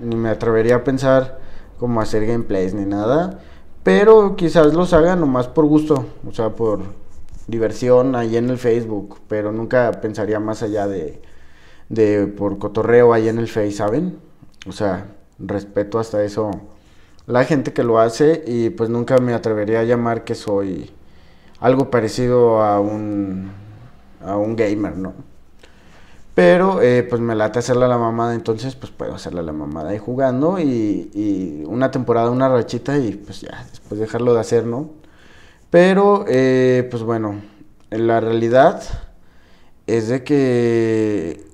ni 0.00 0.16
me 0.16 0.30
atrevería 0.30 0.76
a 0.76 0.84
pensar 0.84 1.38
como 1.78 2.00
hacer 2.00 2.26
gameplays 2.26 2.74
ni 2.74 2.84
nada. 2.84 3.40
Pero 3.82 4.36
quizás 4.36 4.74
los 4.74 4.92
haga 4.92 5.16
nomás 5.16 5.48
por 5.48 5.66
gusto, 5.66 6.06
o 6.28 6.32
sea, 6.32 6.50
por 6.50 6.80
diversión 7.46 8.16
ahí 8.16 8.36
en 8.36 8.50
el 8.50 8.58
Facebook. 8.58 9.20
Pero 9.28 9.52
nunca 9.52 9.90
pensaría 10.00 10.40
más 10.40 10.62
allá 10.62 10.86
de, 10.86 11.22
de 11.88 12.26
por 12.26 12.58
cotorreo 12.58 13.12
ahí 13.12 13.28
en 13.28 13.38
el 13.38 13.48
Face, 13.48 13.72
¿saben? 13.72 14.18
O 14.66 14.72
sea, 14.72 15.06
respeto 15.38 15.98
hasta 15.98 16.22
eso 16.24 16.50
la 17.26 17.44
gente 17.44 17.72
que 17.72 17.84
lo 17.84 17.98
hace 17.98 18.42
y 18.46 18.70
pues 18.70 18.90
nunca 18.90 19.18
me 19.18 19.34
atrevería 19.34 19.80
a 19.80 19.84
llamar 19.84 20.24
que 20.24 20.34
soy 20.34 20.90
algo 21.62 21.90
parecido 21.90 22.60
a 22.60 22.80
un, 22.80 23.50
a 24.20 24.36
un 24.36 24.56
gamer, 24.56 24.98
¿no? 24.98 25.14
Pero 26.34 26.82
eh, 26.82 27.04
pues 27.08 27.20
me 27.20 27.34
late 27.36 27.60
hacerle 27.60 27.84
a 27.84 27.88
la 27.88 27.98
mamada, 27.98 28.34
entonces 28.34 28.74
pues 28.74 28.90
puedo 28.90 29.14
hacerle 29.14 29.40
a 29.40 29.42
la 29.44 29.52
mamada 29.52 29.90
ahí 29.90 29.98
jugando 29.98 30.58
y, 30.58 31.64
una 31.66 31.90
temporada, 31.90 32.30
una 32.30 32.48
rachita 32.48 32.98
y 32.98 33.12
pues 33.12 33.42
ya, 33.42 33.64
después 33.70 34.00
dejarlo 34.00 34.34
de 34.34 34.40
hacer, 34.40 34.66
¿no? 34.66 34.90
Pero 35.70 36.24
eh, 36.28 36.88
pues 36.90 37.02
bueno, 37.02 37.40
la 37.90 38.20
realidad 38.20 38.82
es 39.86 40.08
de 40.08 40.24
que, 40.24 41.46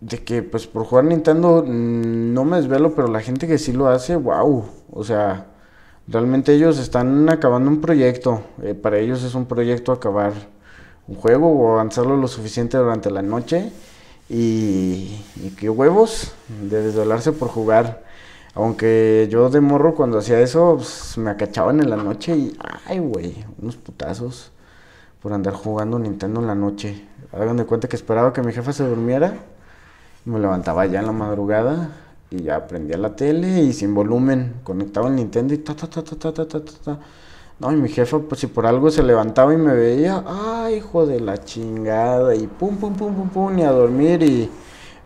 de 0.00 0.18
que 0.24 0.42
pues 0.42 0.66
por 0.66 0.84
jugar 0.84 1.04
Nintendo 1.04 1.64
mm, 1.66 2.34
no 2.34 2.44
me 2.44 2.58
desvelo, 2.58 2.94
pero 2.94 3.08
la 3.08 3.20
gente 3.20 3.46
que 3.46 3.58
sí 3.58 3.72
lo 3.72 3.88
hace, 3.88 4.16
wow, 4.16 4.64
o 4.92 5.04
sea, 5.04 5.46
realmente 6.10 6.52
ellos 6.52 6.78
están 6.78 7.28
acabando 7.28 7.70
un 7.70 7.80
proyecto, 7.80 8.42
eh, 8.62 8.74
para 8.74 8.98
ellos 8.98 9.22
es 9.22 9.34
un 9.34 9.46
proyecto 9.46 9.92
acabar 9.92 10.32
un 11.06 11.14
juego 11.16 11.48
o 11.48 11.72
avanzarlo 11.72 12.16
lo 12.16 12.28
suficiente 12.28 12.76
durante 12.76 13.10
la 13.10 13.22
noche 13.22 13.72
y, 14.28 15.24
qué 15.58 15.70
huevos 15.70 16.32
de 16.48 16.82
desvelarse 16.82 17.32
por 17.32 17.48
jugar. 17.48 18.04
Aunque 18.54 19.28
yo 19.30 19.48
de 19.48 19.60
morro 19.60 19.94
cuando 19.94 20.18
hacía 20.18 20.40
eso, 20.40 20.74
pues, 20.76 21.16
me 21.18 21.30
acachaban 21.30 21.80
en 21.80 21.90
la 21.90 21.96
noche 21.96 22.36
y, 22.36 22.56
ay, 22.86 22.98
güey, 22.98 23.44
unos 23.60 23.76
putazos 23.76 24.52
por 25.22 25.32
andar 25.32 25.54
jugando 25.54 25.98
Nintendo 25.98 26.40
en 26.40 26.46
la 26.48 26.54
noche. 26.54 27.06
Hagan 27.32 27.56
de 27.56 27.64
cuenta 27.64 27.88
que 27.88 27.96
esperaba 27.96 28.32
que 28.32 28.42
mi 28.42 28.52
jefa 28.52 28.72
se 28.72 28.84
durmiera, 28.84 29.34
me 30.24 30.38
levantaba 30.38 30.86
ya 30.86 31.00
en 31.00 31.06
la 31.06 31.12
madrugada 31.12 31.90
y 32.30 32.42
ya 32.44 32.66
prendía 32.66 32.96
la 32.96 33.16
tele 33.16 33.62
y 33.62 33.72
sin 33.72 33.94
volumen, 33.94 34.60
conectaba 34.62 35.08
el 35.08 35.16
Nintendo 35.16 35.52
y 35.52 35.58
ta, 35.58 35.74
ta, 35.74 35.88
ta, 35.88 36.02
ta, 36.02 36.16
ta, 36.16 36.32
ta, 36.32 36.46
ta, 36.46 36.60
ta. 36.84 36.98
No, 37.58 37.72
y 37.72 37.76
mi 37.76 37.88
jefa, 37.90 38.18
pues 38.20 38.40
si 38.40 38.46
por 38.46 38.66
algo 38.66 38.90
se 38.90 39.02
levantaba 39.02 39.52
y 39.52 39.58
me 39.58 39.74
veía, 39.74 40.24
¡ay, 40.26 40.76
hijo 40.76 41.06
de 41.06 41.20
la 41.20 41.36
chingada! 41.44 42.34
Y 42.34 42.46
pum, 42.46 42.76
pum, 42.76 42.94
pum, 42.94 43.14
pum, 43.14 43.28
pum, 43.28 43.58
y 43.58 43.62
a 43.62 43.70
dormir 43.70 44.22
y 44.22 44.48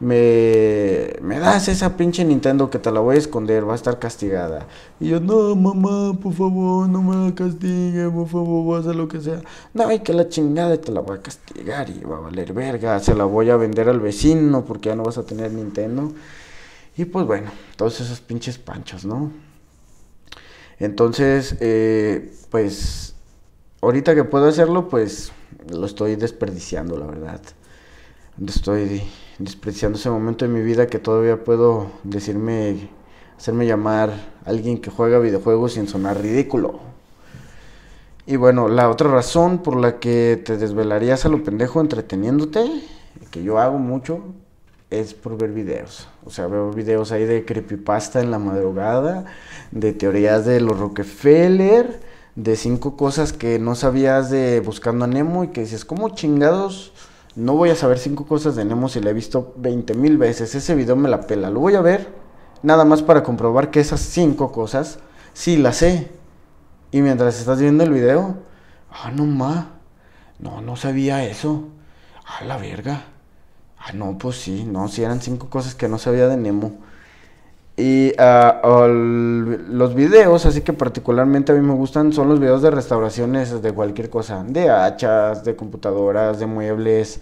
me, 0.01 1.15
me 1.23 1.39
das 1.39 1.69
esa 1.69 1.97
pinche 1.97 2.25
Nintendo 2.25 2.71
que 2.71 2.79
te 2.79 2.93
la 2.93 3.01
voy 3.01 3.17
a 3.17 3.19
esconder, 3.19 3.69
va 3.69 3.73
a 3.73 3.77
estar 3.77 3.99
castigada. 3.99 4.67
Y 5.01 5.09
yo, 5.09 5.19
no, 5.21 5.57
mamá, 5.57 6.13
por 6.21 6.33
favor, 6.33 6.89
no 6.89 7.03
me 7.03 7.29
la 7.29 7.35
castigue, 7.35 8.09
por 8.11 8.29
favor, 8.29 8.65
voy 8.65 8.89
a 8.89 8.95
lo 8.95 9.09
que 9.09 9.21
sea. 9.21 9.41
No, 9.73 9.91
y 9.91 10.01
que 10.01 10.13
la 10.13 10.29
chingada 10.29 10.77
te 10.77 10.93
la 10.93 11.01
voy 11.01 11.19
a 11.19 11.23
castigar 11.23 11.89
y 11.91 12.05
va 12.05 12.19
a 12.19 12.21
valer 12.21 12.53
verga, 12.53 13.01
se 13.01 13.15
la 13.15 13.25
voy 13.25 13.51
a 13.51 13.57
vender 13.57 13.89
al 13.89 14.01
vecino 14.01 14.65
porque 14.65 14.91
ya 14.91 14.97
no 14.97 15.03
vas 15.05 15.19
a 15.19 15.25
tener 15.25 15.53
Nintendo. 15.53 16.13
Y 16.97 17.07
pues 17.07 17.27
bueno, 17.27 17.51
todos 17.77 18.01
esos 18.01 18.21
pinches 18.21 18.59
panchos, 18.59 19.05
¿no? 19.05 19.33
Entonces, 20.79 21.57
eh, 21.61 22.33
pues, 22.51 23.15
ahorita 23.81 24.15
que 24.15 24.25
puedo 24.25 24.47
hacerlo, 24.47 24.89
pues 24.89 25.33
lo 25.69 25.87
estoy 25.87 26.17
desperdiciando, 26.17 26.97
la 26.97 27.07
verdad. 27.07 27.41
Estoy 28.47 29.03
desperdiciando 29.39 29.99
ese 29.99 30.11
momento 30.11 30.45
de 30.45 30.53
mi 30.53 30.63
vida 30.63 30.87
que 30.87 30.99
todavía 30.99 31.43
puedo 31.43 31.91
decirme, 32.03 32.91
hacerme 33.37 33.67
llamar 33.67 34.13
alguien 34.45 34.81
que 34.81 34.91
juega 34.91 35.19
videojuegos 35.19 35.75
sin 35.75 35.89
sonar 35.89 36.21
ridículo. 36.21 36.81
Y 38.27 38.37
bueno, 38.37 38.69
la 38.69 38.89
otra 38.89 39.11
razón 39.11 39.59
por 39.59 39.77
la 39.77 39.99
que 40.01 40.41
te 40.45 40.57
desvelarías 40.57 41.25
a 41.25 41.29
lo 41.29 41.45
pendejo 41.45 41.81
entreteniéndote, 41.81 42.69
que 43.31 43.43
yo 43.43 43.59
hago 43.59 43.79
mucho, 43.79 44.23
es 44.91 45.15
por 45.15 45.37
ver 45.39 45.51
videos. 45.51 46.09
O 46.25 46.31
sea, 46.31 46.47
veo 46.47 46.71
videos 46.71 47.13
ahí 47.13 47.25
de 47.25 47.45
creepypasta 47.45 48.21
en 48.21 48.31
la 48.31 48.39
madrugada, 48.39 49.25
de 49.71 49.93
teorías 49.93 50.45
de 50.45 50.61
los 50.61 50.79
Rockefeller, 50.79 52.01
de 52.37 52.57
cinco 52.57 52.97
cosas 52.97 53.33
que 53.33 53.59
no 53.59 53.75
sabías 53.75 54.31
de 54.31 54.61
Buscando 54.61 55.05
a 55.05 55.09
Nemo 55.09 55.45
y 55.45 55.49
que 55.49 55.63
dices, 55.63 55.85
¿cómo 55.85 56.11
chingados? 56.11 56.93
No 57.37 57.57
voy 57.57 57.71
a 57.71 57.77
saber 57.77 57.99
cinco 57.99 58.27
cosas 58.27 58.57
de 58.57 58.65
Nemo 58.65 58.89
si 58.89 59.01
la 59.01 59.11
he 59.11 59.15
visto 59.15 59.55
20 59.57 59.95
mil 59.95 60.19
veces. 60.19 60.55
Ese 60.55 60.75
video 60.75 60.97
me 60.97 61.09
la 61.09 61.23
pela. 61.23 61.51
Lo 61.51 61.61
voy 61.61 61.75
a 61.75 61.81
ver, 61.81 62.09
nada 62.63 62.85
más 62.85 63.03
para 63.03 63.23
comprobar 63.23 63.71
que 63.71 63.81
esas 63.81 64.01
cinco 64.01 64.53
cosas 64.53 64.99
sí 65.33 65.57
las 65.57 65.79
sé. 65.79 66.11
Y 66.93 67.03
mientras 67.03 67.39
estás 67.39 67.61
viendo 67.61 67.83
el 67.83 67.91
video, 67.91 68.37
ah, 68.91 69.11
no 69.13 69.27
ma, 69.27 69.79
no, 70.39 70.61
no 70.61 70.77
sabía 70.77 71.25
eso. 71.25 71.69
A 72.25 72.45
la 72.45 72.57
verga. 72.57 73.14
Ah, 73.87 73.93
no, 73.93 74.17
pues 74.17 74.37
sí, 74.37 74.65
no, 74.65 74.89
sí 74.89 75.03
eran 75.03 75.21
cinco 75.21 75.51
cosas 75.51 75.75
que 75.75 75.89
no 75.89 75.99
sabía 75.99 76.27
de 76.27 76.39
Nemo. 76.39 76.73
Y 77.77 78.13
ah, 78.19 78.87
los 78.89 79.95
videos, 79.95 80.47
así 80.47 80.63
que 80.63 80.73
particularmente 80.73 81.53
a 81.53 81.55
mí 81.55 81.61
me 81.61 81.75
gustan, 81.75 82.13
son 82.13 82.29
los 82.29 82.41
videos 82.41 82.63
de 82.63 82.71
restauraciones 82.71 83.61
de 83.63 83.73
cualquier 83.73 84.09
cosa, 84.11 84.45
de 84.47 84.71
hachas, 84.71 85.45
de 85.45 85.57
computadoras, 85.57 86.39
de 86.39 86.47
muebles, 86.47 87.21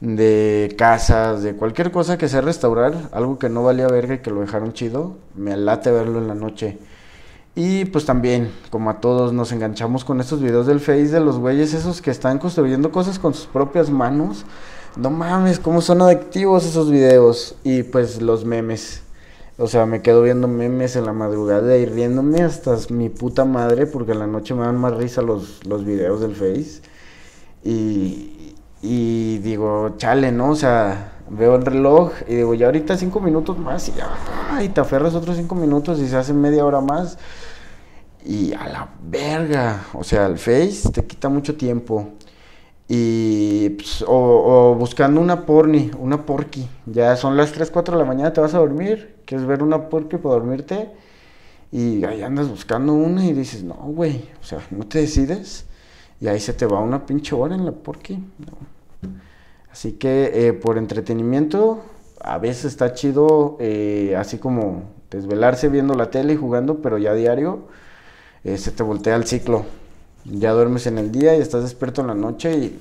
de 0.00 0.74
casas, 0.76 1.42
de 1.42 1.54
cualquier 1.54 1.92
cosa 1.92 2.18
que 2.18 2.28
sea 2.28 2.40
restaurar, 2.42 2.94
algo 3.12 3.38
que 3.38 3.48
no 3.48 3.62
valía 3.62 3.86
verga 3.86 4.14
y 4.16 4.18
que 4.18 4.30
lo 4.30 4.40
dejaron 4.40 4.72
chido, 4.72 5.16
me 5.36 5.56
late 5.56 5.90
verlo 5.92 6.18
en 6.18 6.28
la 6.28 6.34
noche. 6.34 6.78
Y 7.54 7.84
pues 7.86 8.04
también, 8.04 8.50
como 8.70 8.90
a 8.90 9.00
todos, 9.00 9.32
nos 9.32 9.52
enganchamos 9.52 10.04
con 10.04 10.20
estos 10.20 10.42
videos 10.42 10.66
del 10.66 10.80
Face 10.80 11.08
de 11.08 11.20
los 11.20 11.38
güeyes 11.38 11.74
esos 11.74 12.02
que 12.02 12.10
están 12.10 12.38
construyendo 12.38 12.90
cosas 12.90 13.18
con 13.18 13.34
sus 13.34 13.46
propias 13.46 13.90
manos. 13.90 14.44
No 14.96 15.10
mames, 15.10 15.58
cómo 15.58 15.80
son 15.80 16.02
adictivos 16.02 16.66
esos 16.66 16.90
videos. 16.90 17.56
Y 17.64 17.82
pues 17.82 18.20
los 18.20 18.44
memes. 18.44 19.02
O 19.58 19.66
sea, 19.68 19.86
me 19.86 20.02
quedo 20.02 20.22
viendo 20.22 20.48
memes 20.48 20.96
en 20.96 21.06
la 21.06 21.12
madrugada 21.12 21.76
y 21.76 21.86
riéndome 21.86 22.42
hasta 22.42 22.76
mi 22.90 23.08
puta 23.08 23.44
madre 23.44 23.86
porque 23.86 24.12
en 24.12 24.18
la 24.18 24.26
noche 24.26 24.54
me 24.54 24.62
dan 24.64 24.76
más 24.76 24.96
risa 24.96 25.22
los, 25.22 25.64
los 25.66 25.84
videos 25.84 26.20
del 26.20 26.34
Face. 26.34 26.82
Y, 27.62 28.54
y 28.82 29.38
digo, 29.38 29.94
chale, 29.96 30.32
¿no? 30.32 30.50
O 30.50 30.56
sea, 30.56 31.12
veo 31.30 31.54
el 31.54 31.64
reloj 31.64 32.12
y 32.28 32.36
digo, 32.36 32.54
ya 32.54 32.66
ahorita 32.66 32.96
cinco 32.96 33.20
minutos 33.20 33.58
más 33.58 33.88
y 33.88 33.92
ya, 33.92 34.62
y 34.62 34.68
te 34.68 34.80
aferras 34.80 35.14
otros 35.14 35.36
cinco 35.36 35.54
minutos 35.54 36.00
y 36.00 36.08
se 36.08 36.16
hace 36.16 36.32
media 36.32 36.64
hora 36.64 36.80
más. 36.80 37.18
Y 38.24 38.52
a 38.52 38.68
la 38.68 38.88
verga, 39.02 39.84
o 39.94 40.04
sea, 40.04 40.26
el 40.26 40.38
Face 40.38 40.90
te 40.92 41.04
quita 41.04 41.28
mucho 41.28 41.56
tiempo. 41.56 42.08
Y 42.88 43.70
pues, 43.70 44.04
o, 44.06 44.74
buscando 44.78 45.20
una 45.20 45.46
porni, 45.46 45.90
una 45.98 46.26
porky. 46.26 46.68
Ya 46.86 47.16
son 47.16 47.36
las 47.36 47.52
3, 47.52 47.70
4 47.70 47.96
de 47.96 48.02
la 48.02 48.06
mañana, 48.06 48.32
te 48.32 48.40
vas 48.40 48.54
a 48.54 48.58
dormir. 48.58 49.16
Quieres 49.24 49.46
ver 49.46 49.62
una 49.62 49.88
porky 49.88 50.16
para 50.18 50.34
dormirte. 50.34 50.90
Y 51.70 52.04
ahí 52.04 52.22
andas 52.22 52.48
buscando 52.48 52.92
una 52.92 53.24
y 53.24 53.32
dices, 53.32 53.64
no, 53.64 53.74
güey, 53.74 54.28
o 54.40 54.44
sea, 54.44 54.60
no 54.70 54.86
te 54.86 55.00
decides. 55.00 55.64
Y 56.20 56.28
ahí 56.28 56.38
se 56.38 56.52
te 56.52 56.66
va 56.66 56.80
una 56.80 57.06
pinche 57.06 57.34
hora 57.34 57.54
en 57.54 57.64
la 57.64 57.72
porky. 57.72 58.22
Así 59.70 59.92
que 59.92 60.48
eh, 60.48 60.52
por 60.52 60.76
entretenimiento, 60.76 61.82
a 62.20 62.38
veces 62.38 62.66
está 62.66 62.92
chido, 62.92 63.56
eh, 63.58 64.14
así 64.18 64.38
como 64.38 64.82
desvelarse 65.10 65.68
viendo 65.68 65.94
la 65.94 66.10
tele 66.10 66.34
y 66.34 66.36
jugando, 66.36 66.82
pero 66.82 66.98
ya 66.98 67.14
diario 67.14 67.68
eh, 68.44 68.58
se 68.58 68.70
te 68.70 68.82
voltea 68.82 69.16
el 69.16 69.26
ciclo 69.26 69.64
ya 70.24 70.52
duermes 70.52 70.86
en 70.86 70.98
el 70.98 71.12
día 71.12 71.36
y 71.36 71.40
estás 71.40 71.62
despierto 71.62 72.00
en 72.00 72.08
la 72.08 72.14
noche 72.14 72.78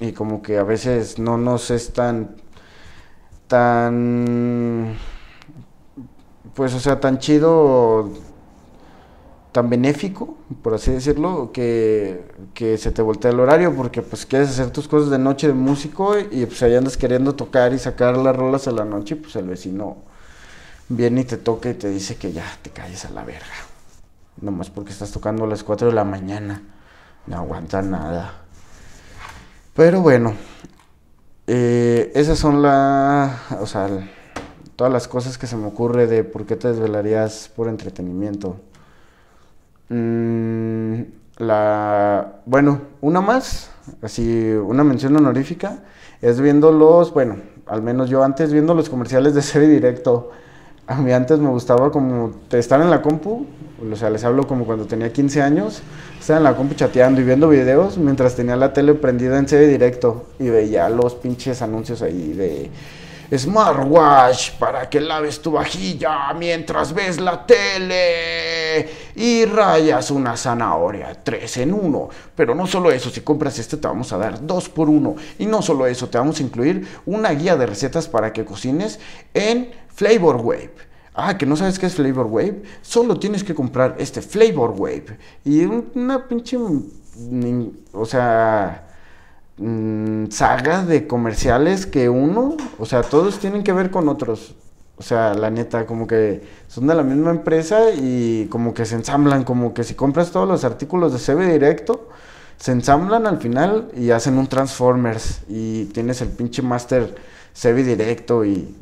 y, 0.00 0.12
como 0.12 0.42
que 0.42 0.58
a 0.58 0.62
veces 0.62 1.18
no 1.18 1.38
nos 1.38 1.70
es 1.70 1.92
tan, 1.92 2.36
tan, 3.46 4.96
pues 6.54 6.74
o 6.74 6.80
sea, 6.80 7.00
tan 7.00 7.18
chido, 7.18 8.10
tan 9.52 9.70
benéfico, 9.70 10.36
por 10.62 10.74
así 10.74 10.90
decirlo, 10.90 11.50
que, 11.52 12.24
que 12.52 12.76
se 12.76 12.92
te 12.92 13.00
voltea 13.00 13.30
el 13.30 13.40
horario 13.40 13.74
porque 13.74 14.02
pues 14.02 14.26
quieres 14.26 14.50
hacer 14.50 14.70
tus 14.70 14.86
cosas 14.86 15.10
de 15.10 15.18
noche 15.18 15.46
de 15.46 15.54
músico 15.54 16.18
y, 16.18 16.44
pues 16.46 16.62
ahí 16.62 16.74
andas 16.74 16.96
queriendo 16.96 17.34
tocar 17.34 17.72
y 17.72 17.78
sacar 17.78 18.16
las 18.18 18.36
rolas 18.36 18.68
a 18.68 18.72
la 18.72 18.84
noche 18.84 19.14
y 19.14 19.18
pues 19.18 19.34
el 19.36 19.46
vecino 19.48 19.96
viene 20.88 21.22
y 21.22 21.24
te 21.24 21.38
toca 21.38 21.70
y 21.70 21.74
te 21.74 21.88
dice 21.88 22.16
que 22.16 22.32
ya 22.32 22.44
te 22.62 22.70
calles 22.70 23.04
a 23.06 23.10
la 23.10 23.24
verga 23.24 23.75
nomás 24.40 24.70
porque 24.70 24.92
estás 24.92 25.10
tocando 25.10 25.44
a 25.44 25.46
las 25.46 25.62
4 25.64 25.88
de 25.88 25.94
la 25.94 26.04
mañana. 26.04 26.62
No 27.26 27.36
aguanta 27.36 27.82
nada. 27.82 28.32
Pero 29.74 30.00
bueno, 30.00 30.34
eh, 31.46 32.12
esas 32.14 32.38
son 32.38 32.62
las, 32.62 33.52
o 33.60 33.66
sea, 33.66 33.88
todas 34.76 34.92
las 34.92 35.08
cosas 35.08 35.36
que 35.38 35.46
se 35.46 35.56
me 35.56 35.66
ocurre 35.66 36.06
de 36.06 36.24
por 36.24 36.46
qué 36.46 36.56
te 36.56 36.68
desvelarías 36.68 37.50
por 37.54 37.68
entretenimiento. 37.68 38.56
Mm, 39.88 41.02
la, 41.38 42.40
bueno, 42.46 42.80
una 43.00 43.20
más, 43.20 43.70
así, 44.02 44.52
una 44.52 44.84
mención 44.84 45.16
honorífica, 45.16 45.80
es 46.22 46.40
viendo 46.40 46.72
los, 46.72 47.12
bueno, 47.12 47.36
al 47.66 47.82
menos 47.82 48.08
yo 48.08 48.24
antes 48.24 48.52
viendo 48.52 48.74
los 48.74 48.88
comerciales 48.88 49.34
de 49.34 49.42
serie 49.42 49.68
directo 49.68 50.30
a 50.86 50.96
mí 50.96 51.12
antes 51.12 51.38
me 51.38 51.48
gustaba 51.48 51.90
como 51.90 52.32
estar 52.50 52.80
en 52.80 52.90
la 52.90 53.02
compu, 53.02 53.46
o 53.92 53.96
sea, 53.96 54.10
les 54.10 54.24
hablo 54.24 54.46
como 54.46 54.64
cuando 54.64 54.86
tenía 54.86 55.12
15 55.12 55.42
años, 55.42 55.82
estar 56.18 56.38
en 56.38 56.44
la 56.44 56.56
compu 56.56 56.74
chateando 56.74 57.20
y 57.20 57.24
viendo 57.24 57.48
videos 57.48 57.98
mientras 57.98 58.34
tenía 58.34 58.56
la 58.56 58.72
tele 58.72 58.94
prendida 58.94 59.38
en 59.38 59.48
serie 59.48 59.68
directo 59.68 60.26
y 60.38 60.48
veía 60.48 60.88
los 60.88 61.14
pinches 61.14 61.62
anuncios 61.62 62.02
ahí 62.02 62.32
de 62.32 62.70
smartwatch 63.34 64.52
para 64.52 64.88
que 64.88 65.00
laves 65.00 65.40
tu 65.40 65.52
vajilla 65.52 66.32
mientras 66.34 66.92
ves 66.92 67.18
la 67.18 67.44
tele 67.44 68.88
y 69.16 69.44
rayas 69.44 70.10
una 70.10 70.36
zanahoria, 70.36 71.22
tres 71.22 71.56
en 71.56 71.72
uno. 71.72 72.08
Pero 72.34 72.54
no 72.54 72.66
solo 72.66 72.90
eso, 72.90 73.10
si 73.10 73.22
compras 73.22 73.58
este 73.58 73.76
te 73.76 73.88
vamos 73.88 74.12
a 74.12 74.18
dar 74.18 74.44
dos 74.46 74.68
por 74.68 74.88
uno. 74.88 75.16
Y 75.38 75.46
no 75.46 75.62
solo 75.62 75.86
eso, 75.86 76.08
te 76.08 76.18
vamos 76.18 76.38
a 76.38 76.42
incluir 76.42 76.86
una 77.06 77.30
guía 77.30 77.56
de 77.56 77.66
recetas 77.66 78.08
para 78.08 78.32
que 78.32 78.44
cocines 78.44 79.00
en 79.34 79.70
Flavor 79.94 80.36
Wave. 80.36 80.85
Ah, 81.18 81.38
que 81.38 81.46
no 81.46 81.56
sabes 81.56 81.78
qué 81.78 81.86
es 81.86 81.94
Flavor 81.94 82.26
Wave. 82.26 82.62
Solo 82.82 83.18
tienes 83.18 83.42
que 83.42 83.54
comprar 83.54 83.96
este 83.98 84.20
Flavor 84.20 84.74
Wave. 84.76 85.18
Y 85.44 85.64
una 85.64 86.28
pinche. 86.28 86.58
O 87.92 88.04
sea. 88.04 88.82
Mm, 89.58 90.26
saga 90.28 90.84
de 90.84 91.06
comerciales 91.06 91.86
que 91.86 92.10
uno. 92.10 92.56
O 92.78 92.84
sea, 92.84 93.02
todos 93.02 93.38
tienen 93.38 93.62
que 93.64 93.72
ver 93.72 93.90
con 93.90 94.08
otros. 94.10 94.54
O 94.98 95.02
sea, 95.02 95.32
la 95.34 95.50
neta, 95.50 95.86
como 95.86 96.06
que 96.06 96.42
son 96.68 96.86
de 96.86 96.94
la 96.94 97.02
misma 97.02 97.30
empresa 97.30 97.90
y 97.94 98.46
como 98.50 98.74
que 98.74 98.84
se 98.84 98.96
ensamblan. 98.96 99.44
Como 99.44 99.72
que 99.72 99.84
si 99.84 99.94
compras 99.94 100.30
todos 100.30 100.46
los 100.46 100.64
artículos 100.64 101.14
de 101.14 101.18
CB 101.18 101.50
Directo, 101.50 102.10
se 102.58 102.72
ensamblan 102.72 103.26
al 103.26 103.38
final 103.38 103.90
y 103.96 104.10
hacen 104.10 104.36
un 104.36 104.48
Transformers. 104.48 105.42
Y 105.48 105.86
tienes 105.86 106.20
el 106.20 106.28
pinche 106.28 106.60
Master 106.60 107.14
CB 107.54 107.84
Directo 107.84 108.44
y 108.44 108.74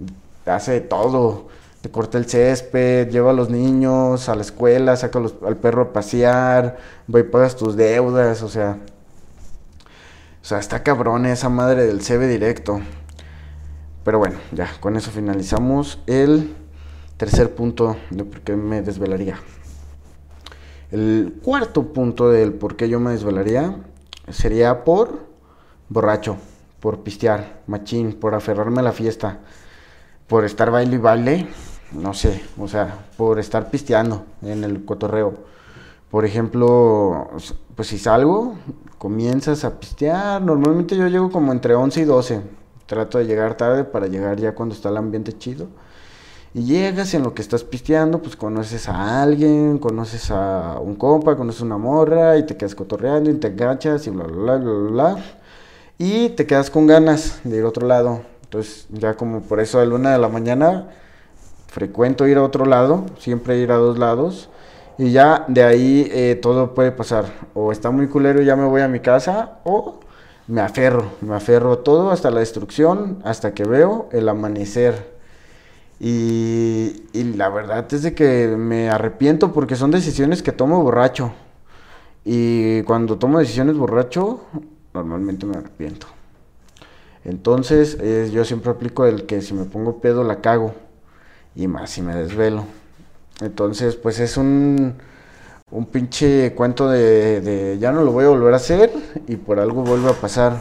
hace 0.47 0.81
todo. 0.81 1.49
Te 1.85 1.91
corta 1.91 2.17
el 2.17 2.25
césped, 2.25 3.11
lleva 3.11 3.33
a 3.33 3.35
los 3.35 3.51
niños 3.51 4.31
a 4.31 4.35
la 4.35 4.41
escuela, 4.41 4.97
saca 4.97 5.19
al 5.19 5.59
perro 5.59 5.83
a 5.83 5.93
pasear, 5.93 6.79
voy 7.07 7.21
y 7.21 7.25
pagas 7.25 7.57
tus 7.57 7.77
deudas, 7.77 8.41
o 8.41 8.49
sea. 8.49 8.79
O 10.41 10.47
sea, 10.47 10.61
está 10.61 10.83
cabrón 10.83 11.27
esa 11.27 11.51
madre 11.51 11.85
del 11.85 12.01
CB 12.01 12.27
directo. 12.27 12.81
Pero 14.03 14.19
bueno, 14.19 14.39
ya, 14.53 14.71
con 14.81 14.97
eso 14.97 15.11
finalizamos 15.11 15.99
el 16.07 16.57
tercer 17.19 17.55
punto 17.55 17.99
de 18.09 18.25
por 18.25 18.41
qué 18.41 18.57
me 18.57 18.81
desvelaría. 18.81 19.39
El 20.91 21.39
cuarto 21.43 21.93
punto 21.93 22.31
del 22.31 22.55
por 22.55 22.77
qué 22.77 22.89
yo 22.89 22.99
me 22.99 23.11
desvelaría 23.11 23.77
sería 24.31 24.85
por 24.85 25.27
borracho, 25.91 26.39
por 26.81 27.03
pistear, 27.03 27.61
machín, 27.67 28.15
por 28.15 28.35
aferrarme 28.35 28.81
a 28.81 28.85
la 28.85 28.93
fiesta 28.93 29.41
por 30.27 30.45
estar 30.45 30.71
baile 30.71 30.97
y 30.97 30.99
baile, 30.99 31.47
no 31.95 32.15
sé, 32.15 32.43
o 32.59 32.69
sea, 32.69 33.07
por 33.17 33.39
estar 33.39 33.71
pisteando 33.71 34.25
en 34.43 34.65
el 34.65 34.85
cotorreo. 34.85 35.35
Por 36.11 36.25
ejemplo, 36.25 37.31
pues 37.75 37.89
si 37.89 37.99
salgo, 37.99 38.55
comienzas 38.99 39.65
a 39.65 39.81
pistear, 39.81 40.43
normalmente 40.43 40.97
yo 40.97 41.09
llego 41.09 41.31
como 41.31 41.53
entre 41.53 41.75
11 41.75 42.01
y 42.01 42.05
12, 42.05 42.41
trato 42.87 43.19
de 43.19 43.27
llegar 43.27 43.57
tarde 43.57 43.85
para 43.85 44.07
llegar 44.07 44.39
ya 44.39 44.55
cuando 44.55 44.75
está 44.75 44.91
el 44.91 44.97
ambiente 44.97 45.37
chido. 45.37 45.69
Y 46.53 46.63
llegas 46.65 47.15
en 47.15 47.25
lo 47.25 47.35
que 47.35 47.43
estás 47.43 47.65
pisteando, 47.65 48.23
pues 48.23 48.37
conoces 48.37 48.89
a 48.89 49.23
alguien, 49.23 49.79
conoces 49.79 50.31
a 50.31 50.79
un 50.81 50.95
compa, 50.95 51.37
conoces 51.37 51.63
a 51.63 51.65
una 51.65 51.79
morra 51.79 52.39
y 52.39 52.47
te 52.47 52.57
quedas 52.57 52.77
cotorreando 52.77 53.29
y 53.31 53.35
te 53.35 53.49
enganchas 53.49 54.07
y 54.07 54.11
bla, 54.11 54.25
bla, 54.25 54.57
bla, 54.57 54.73
bla, 54.73 54.91
bla. 54.91 55.25
Y 55.99 56.29
te 56.31 56.47
quedas 56.47 56.71
con 56.71 56.87
ganas 56.87 57.41
de 57.43 57.57
ir 57.57 57.65
a 57.65 57.69
otro 57.69 57.89
lado 57.89 58.35
entonces, 58.55 58.87
ya 58.91 59.15
como 59.15 59.41
por 59.41 59.59
eso 59.59 59.81
a 59.81 59.85
la 59.85 59.95
una 59.97 60.13
de 60.13 60.19
la 60.19 60.29
mañana, 60.29 60.89
frecuento 61.75 62.29
ir 62.29 62.39
a 62.39 62.45
otro 62.45 62.65
lado, 62.67 63.05
siempre 63.19 63.59
ir 63.59 63.73
a 63.73 63.77
dos 63.77 63.99
lados. 63.99 64.49
Y 64.97 65.11
ya 65.11 65.45
de 65.49 65.65
ahí 65.65 66.09
eh, 66.13 66.39
todo 66.41 66.73
puede 66.73 66.93
pasar. 66.93 67.25
O 67.53 67.73
está 67.73 67.91
muy 67.91 68.07
culero 68.07 68.41
y 68.41 68.45
ya 68.45 68.55
me 68.55 68.65
voy 68.65 68.81
a 68.81 68.89
mi 68.89 69.01
casa, 69.01 69.59
o 69.65 69.99
me 70.47 70.61
aferro, 70.61 71.11
me 71.21 71.35
aferro 71.35 71.79
todo 71.79 72.13
hasta 72.13 72.31
la 72.31 72.39
destrucción, 72.39 73.19
hasta 73.25 73.55
que 73.55 73.65
veo 73.65 74.09
el 74.13 74.29
amanecer. 74.29 75.15
Y, 75.99 77.03
la 77.37 77.49
verdad 77.49 77.93
es 77.93 78.03
de 78.03 78.15
que 78.15 78.55
me 78.57 78.89
arrepiento 78.91 79.53
porque 79.53 79.75
son 79.75 79.91
decisiones 79.91 80.43
que 80.43 80.53
tomo 80.53 80.83
borracho. 80.83 81.33
Y 82.25 82.83
cuando 82.83 83.19
tomo 83.19 83.41
decisiones 83.41 83.77
borracho, 83.77 84.43
normalmente 84.93 85.45
me 85.45 85.57
arrepiento. 85.57 86.07
Entonces, 87.25 87.99
yo 88.33 88.45
siempre 88.45 88.71
aplico 88.71 89.07
el 89.07 89.27
que 89.27 89.41
si 89.43 89.55
me 89.55 89.65
pongo 89.65 89.99
pedo 89.99 90.23
la 90.23 90.41
cago. 90.41 90.84
Y 91.55 91.69
más 91.69 91.91
si 91.91 92.03
me 92.03 92.15
desvelo. 92.15 92.65
Entonces, 93.41 93.97
pues 93.97 94.21
es 94.21 94.37
un, 94.37 94.95
un 95.71 95.87
pinche 95.87 96.55
cuento 96.55 96.89
de, 96.89 97.41
de 97.41 97.79
ya 97.79 97.93
no 97.93 98.03
lo 98.03 98.13
voy 98.13 98.25
a 98.25 98.29
volver 98.29 98.55
a 98.55 98.57
hacer 98.57 98.93
y 99.27 99.37
por 99.37 99.59
algo 99.59 99.83
vuelve 99.83 100.11
a 100.11 100.15
pasar. 100.15 100.59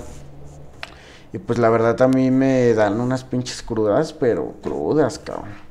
Y 1.32 1.40
pues 1.40 1.58
la 1.58 1.70
verdad 1.70 2.00
a 2.02 2.08
mí 2.08 2.30
me 2.30 2.74
dan 2.74 3.02
unas 3.02 3.24
pinches 3.24 3.64
crudas, 3.64 4.14
pero 4.14 4.54
crudas, 4.62 5.18
cabrón. 5.18 5.64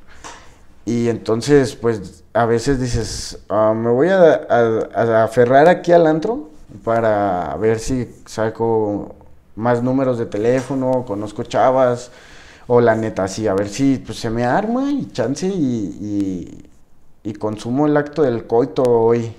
Y 0.85 1.09
entonces, 1.09 1.77
pues 1.77 2.25
a 2.33 2.47
veces 2.47 2.81
dices, 2.81 3.39
ah, 3.49 3.73
me 3.75 3.91
voy 3.91 4.09
a, 4.09 4.35
a, 4.51 5.25
aferrar 5.25 5.69
aquí 5.69 5.93
al 5.93 6.07
antro 6.07 6.51
para 6.83 7.57
ver 7.57 7.79
si 7.79 8.13
saco 8.27 9.15
más 9.55 9.83
números 9.83 10.19
de 10.19 10.27
teléfono, 10.27 11.05
conozco 11.07 11.45
chavas, 11.45 12.11
o 12.67 12.81
la 12.81 12.95
neta, 12.95 13.27
sí, 13.29 13.47
a 13.49 13.55
ver 13.55 13.69
si 13.69 13.99
pues, 13.99 14.19
se 14.19 14.31
me 14.31 14.45
arma 14.45 14.91
y 14.91 15.07
chance 15.07 15.47
y, 15.47 16.69
y, 17.25 17.33
consumo 17.35 17.87
el 17.87 17.97
acto 17.97 18.23
del 18.23 18.47
coito 18.47 18.83
hoy. 18.83 19.35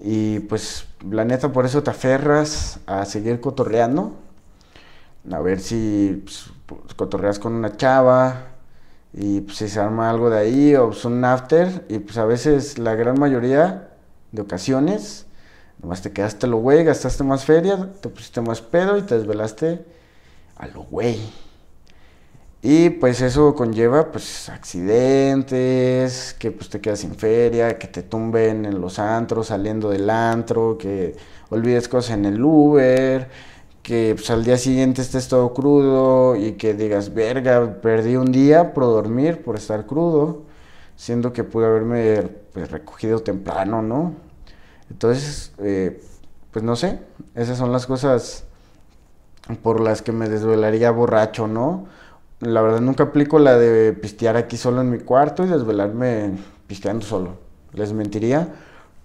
Y 0.00 0.40
pues 0.40 0.86
la 1.08 1.24
neta, 1.24 1.52
por 1.52 1.64
eso 1.64 1.82
te 1.82 1.90
aferras 1.90 2.80
a 2.86 3.04
seguir 3.04 3.40
cotorreando. 3.40 4.16
A 5.30 5.40
ver 5.40 5.60
si 5.60 6.24
pues, 6.24 6.50
cotorreas 6.96 7.38
con 7.38 7.52
una 7.54 7.76
chava 7.76 8.48
y 9.12 9.42
pues, 9.42 9.58
si 9.58 9.68
se 9.68 9.78
arma 9.78 10.10
algo 10.10 10.30
de 10.30 10.38
ahí 10.38 10.74
o 10.74 10.88
pues, 10.88 11.04
un 11.04 11.24
after. 11.24 11.84
Y 11.88 12.00
pues 12.00 12.18
a 12.18 12.24
veces, 12.24 12.78
la 12.78 12.94
gran 12.96 13.18
mayoría 13.20 13.90
de 14.32 14.42
ocasiones, 14.42 15.26
nomás 15.80 16.02
te 16.02 16.12
quedaste 16.12 16.46
lo 16.46 16.58
güey, 16.58 16.84
gastaste 16.84 17.22
más 17.22 17.44
feria, 17.44 17.92
te 18.00 18.08
pusiste 18.08 18.40
más 18.40 18.60
pedo 18.60 18.96
y 18.98 19.02
te 19.02 19.16
desvelaste 19.16 19.84
a 20.56 20.66
lo 20.66 20.82
güey. 20.84 21.20
Y 22.64 22.90
pues 22.90 23.20
eso 23.22 23.54
conlleva 23.56 24.12
pues 24.12 24.48
accidentes, 24.48 26.34
que 26.38 26.52
pues 26.52 26.70
te 26.70 26.80
quedas 26.80 27.00
sin 27.00 27.16
feria, 27.16 27.76
que 27.76 27.88
te 27.88 28.04
tumben 28.04 28.64
en 28.64 28.80
los 28.80 29.00
antros 29.00 29.48
saliendo 29.48 29.90
del 29.90 30.08
antro, 30.08 30.78
que 30.78 31.16
olvides 31.50 31.88
cosas 31.88 32.12
en 32.12 32.24
el 32.24 32.42
Uber, 32.42 33.28
que 33.82 34.14
pues, 34.16 34.30
al 34.30 34.44
día 34.44 34.56
siguiente 34.58 35.02
estés 35.02 35.26
todo 35.28 35.52
crudo 35.54 36.36
y 36.36 36.52
que 36.52 36.74
digas, 36.74 37.12
verga, 37.14 37.80
perdí 37.82 38.16
un 38.16 38.30
día 38.30 38.72
por 38.74 38.84
dormir, 38.84 39.42
por 39.42 39.56
estar 39.56 39.86
crudo, 39.86 40.42
siendo 40.96 41.32
que 41.32 41.44
pude 41.44 41.66
haberme 41.66 42.22
pues, 42.52 42.70
recogido 42.70 43.20
temprano, 43.20 43.82
¿no? 43.82 44.14
Entonces, 44.90 45.52
eh, 45.58 46.00
pues 46.52 46.64
no 46.64 46.76
sé, 46.76 47.00
esas 47.34 47.58
son 47.58 47.72
las 47.72 47.86
cosas 47.86 48.44
por 49.62 49.80
las 49.80 50.02
que 50.02 50.12
me 50.12 50.28
desvelaría 50.28 50.90
borracho, 50.92 51.48
¿no? 51.48 51.86
La 52.42 52.60
verdad 52.60 52.80
nunca 52.80 53.04
aplico 53.04 53.38
la 53.38 53.56
de 53.56 53.92
pistear 53.92 54.36
aquí 54.36 54.56
solo 54.56 54.80
en 54.80 54.90
mi 54.90 54.98
cuarto 54.98 55.44
y 55.44 55.48
desvelarme 55.48 56.32
pisteando 56.66 57.06
solo. 57.06 57.36
Les 57.72 57.92
mentiría. 57.92 58.48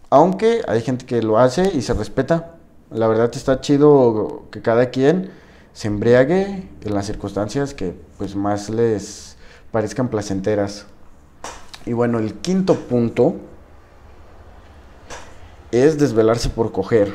Aunque 0.10 0.64
hay 0.68 0.82
gente 0.82 1.06
que 1.06 1.22
lo 1.22 1.38
hace 1.38 1.72
y 1.72 1.84
se 1.84 1.94
respeta. 1.94 2.56
La 2.90 3.08
verdad 3.08 3.30
está 3.32 3.62
chido 3.62 4.48
que 4.50 4.64
cada 4.64 4.90
quien 4.90 5.30
se 5.72 5.88
embriague 5.88 6.68
en 6.82 6.94
las 6.96 7.06
circunstancias 7.06 7.76
que 7.76 7.94
pues 8.18 8.36
más 8.36 8.72
les 8.72 9.38
parezcan 9.70 10.08
placenteras. 10.08 10.88
Y 11.86 11.94
bueno, 11.94 12.18
el 12.18 12.34
quinto 12.34 12.74
punto 12.74 13.36
es 15.72 16.00
desvelarse 16.00 16.50
por 16.50 16.72
coger. 16.72 17.14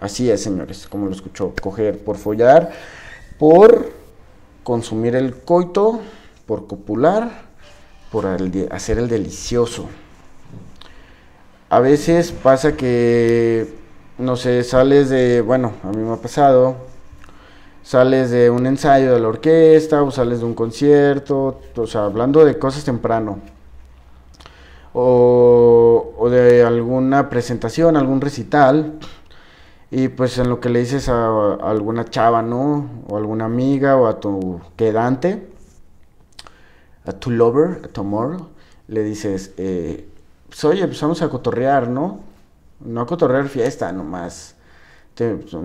Así 0.00 0.28
es, 0.28 0.42
señores, 0.42 0.88
como 0.88 1.06
lo 1.06 1.12
escuchó, 1.12 1.54
coger 1.62 2.02
por 2.02 2.16
follar, 2.16 2.72
por 3.38 3.95
consumir 4.66 5.14
el 5.14 5.36
coito, 5.44 6.00
por 6.44 6.66
copular, 6.66 7.30
por 8.10 8.26
hacer 8.26 8.98
el 8.98 9.06
delicioso. 9.06 9.86
A 11.70 11.78
veces 11.78 12.32
pasa 12.32 12.76
que, 12.76 13.72
no 14.18 14.34
sé, 14.34 14.64
sales 14.64 15.08
de, 15.08 15.40
bueno, 15.40 15.70
a 15.84 15.92
mí 15.92 15.98
me 15.98 16.12
ha 16.12 16.16
pasado, 16.16 16.74
sales 17.84 18.32
de 18.32 18.50
un 18.50 18.66
ensayo 18.66 19.14
de 19.14 19.20
la 19.20 19.28
orquesta 19.28 20.02
o 20.02 20.10
sales 20.10 20.40
de 20.40 20.46
un 20.46 20.54
concierto, 20.54 21.60
o 21.76 21.86
sea, 21.86 22.06
hablando 22.06 22.44
de 22.44 22.58
cosas 22.58 22.82
temprano, 22.82 23.38
o, 24.92 26.12
o 26.18 26.28
de 26.28 26.64
alguna 26.64 27.30
presentación, 27.30 27.96
algún 27.96 28.20
recital, 28.20 28.94
y 29.90 30.08
pues 30.08 30.38
en 30.38 30.48
lo 30.48 30.60
que 30.60 30.68
le 30.68 30.80
dices 30.80 31.08
a, 31.08 31.54
alguna 31.54 32.04
chava, 32.04 32.42
¿no? 32.42 32.88
O 33.08 33.16
alguna 33.16 33.44
amiga 33.44 33.96
o 33.96 34.06
a 34.06 34.20
tu 34.20 34.60
quedante, 34.76 35.48
a 37.04 37.12
tu 37.12 37.30
lover, 37.30 37.82
a 37.84 37.88
tu 37.88 38.00
amor, 38.00 38.48
le 38.88 39.04
dices, 39.04 39.52
eh, 39.58 40.08
pues 40.48 40.64
oye, 40.64 40.86
pues 40.86 41.00
vamos 41.00 41.22
a 41.22 41.28
cotorrear, 41.28 41.88
¿no? 41.88 42.20
No 42.80 43.00
a 43.00 43.06
cotorrear 43.06 43.48
fiesta 43.48 43.92
nomás. 43.92 44.56
Pues, 45.14 45.56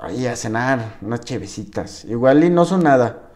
ahí 0.00 0.26
a 0.26 0.36
cenar, 0.36 0.96
unas 1.02 1.20
chevecitas. 1.20 2.04
Igual 2.04 2.44
y 2.44 2.50
no 2.50 2.64
son 2.64 2.84
nada. 2.84 3.30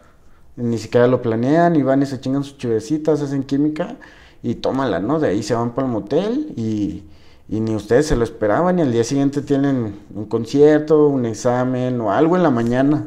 Ni 0.57 0.79
siquiera 0.79 1.07
lo 1.07 1.21
planean 1.23 1.77
y 1.77 1.83
van 1.83 2.03
y 2.03 2.07
se 2.07 2.21
chingan 2.21 2.43
sus 2.45 2.59
chevecitas, 2.59 3.21
hacen 3.23 3.45
química 3.45 3.97
y 4.43 4.57
tómala, 4.57 4.99
¿no? 5.01 5.21
De 5.21 5.29
ahí 5.29 5.43
se 5.43 5.55
van 5.55 5.73
para 5.75 5.87
el 5.87 5.93
motel 5.93 6.53
y 6.57 7.05
y 7.49 7.61
ni 7.61 7.75
ustedes 7.75 8.07
se 8.07 8.17
lo 8.17 8.25
esperaban 8.25 8.79
y 8.79 8.83
al 8.83 8.93
día 8.93 9.05
siguiente 9.05 9.41
tienen 9.41 9.99
un 10.15 10.27
concierto, 10.27 11.09
un 11.09 11.25
examen 11.25 12.01
o 12.01 12.13
algo 12.13 12.37
en 12.37 12.43
la 12.43 12.51
mañana. 12.51 13.07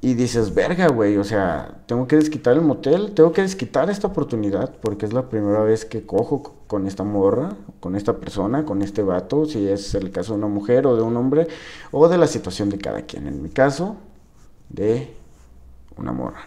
Y 0.00 0.14
dices, 0.14 0.54
verga, 0.54 0.88
güey, 0.88 1.16
o 1.16 1.24
sea, 1.24 1.82
tengo 1.86 2.06
que 2.06 2.16
desquitar 2.16 2.54
el 2.54 2.60
motel, 2.60 3.14
tengo 3.14 3.32
que 3.32 3.42
desquitar 3.42 3.90
esta 3.90 4.06
oportunidad 4.06 4.72
porque 4.80 5.06
es 5.06 5.12
la 5.12 5.28
primera 5.28 5.60
vez 5.60 5.84
que 5.84 6.06
cojo 6.06 6.54
con 6.68 6.86
esta 6.86 7.02
morra, 7.02 7.56
con 7.80 7.96
esta 7.96 8.18
persona, 8.18 8.64
con 8.64 8.82
este 8.82 9.02
vato, 9.02 9.46
si 9.46 9.66
es 9.66 9.94
el 9.94 10.12
caso 10.12 10.34
de 10.34 10.38
una 10.38 10.46
mujer 10.46 10.86
o 10.86 10.94
de 10.94 11.02
un 11.02 11.16
hombre, 11.16 11.48
o 11.90 12.08
de 12.08 12.18
la 12.18 12.28
situación 12.28 12.68
de 12.68 12.78
cada 12.78 13.02
quien. 13.02 13.26
En 13.26 13.42
mi 13.42 13.48
caso, 13.48 13.96
de 14.68 15.14
una 15.96 16.12
morra. 16.12 16.46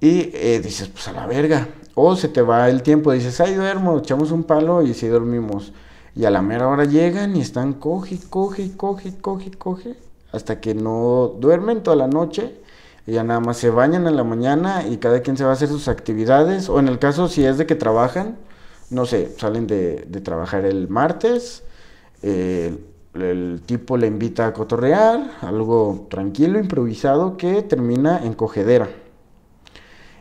Y 0.00 0.30
eh, 0.32 0.60
dices, 0.62 0.88
pues 0.88 1.08
a 1.08 1.12
la 1.12 1.26
verga. 1.26 1.68
O 1.98 2.14
se 2.14 2.28
te 2.28 2.42
va 2.42 2.68
el 2.68 2.82
tiempo, 2.82 3.10
dices, 3.12 3.40
ay, 3.40 3.54
duermo, 3.54 3.96
echamos 3.96 4.30
un 4.30 4.44
palo 4.44 4.82
y 4.82 4.92
si 4.92 5.08
dormimos. 5.08 5.72
Y 6.14 6.26
a 6.26 6.30
la 6.30 6.42
mera 6.42 6.68
hora 6.68 6.84
llegan 6.84 7.34
y 7.34 7.40
están 7.40 7.72
coge, 7.72 8.18
coge, 8.28 8.76
coge, 8.76 9.16
coge, 9.18 9.50
coge, 9.52 9.96
hasta 10.30 10.60
que 10.60 10.74
no 10.74 11.32
duermen 11.40 11.82
toda 11.82 11.96
la 11.96 12.06
noche. 12.06 12.60
Y 13.06 13.12
ya 13.12 13.24
nada 13.24 13.40
más 13.40 13.56
se 13.56 13.70
bañan 13.70 14.06
en 14.06 14.14
la 14.14 14.24
mañana 14.24 14.86
y 14.86 14.98
cada 14.98 15.22
quien 15.22 15.38
se 15.38 15.44
va 15.44 15.50
a 15.50 15.52
hacer 15.54 15.68
sus 15.68 15.88
actividades. 15.88 16.68
O 16.68 16.80
en 16.80 16.88
el 16.88 16.98
caso, 16.98 17.28
si 17.28 17.46
es 17.46 17.56
de 17.56 17.64
que 17.64 17.76
trabajan, 17.76 18.36
no 18.90 19.06
sé, 19.06 19.32
salen 19.38 19.66
de, 19.66 20.04
trabajar 20.22 20.66
el 20.66 20.88
martes, 20.88 21.62
el 22.22 23.62
tipo 23.64 23.96
le 23.96 24.06
invita 24.06 24.46
a 24.48 24.52
cotorrear, 24.52 25.30
algo 25.40 26.06
tranquilo, 26.10 26.58
improvisado, 26.58 27.38
que 27.38 27.62
termina 27.62 28.20
en 28.22 28.34
cogedera 28.34 28.90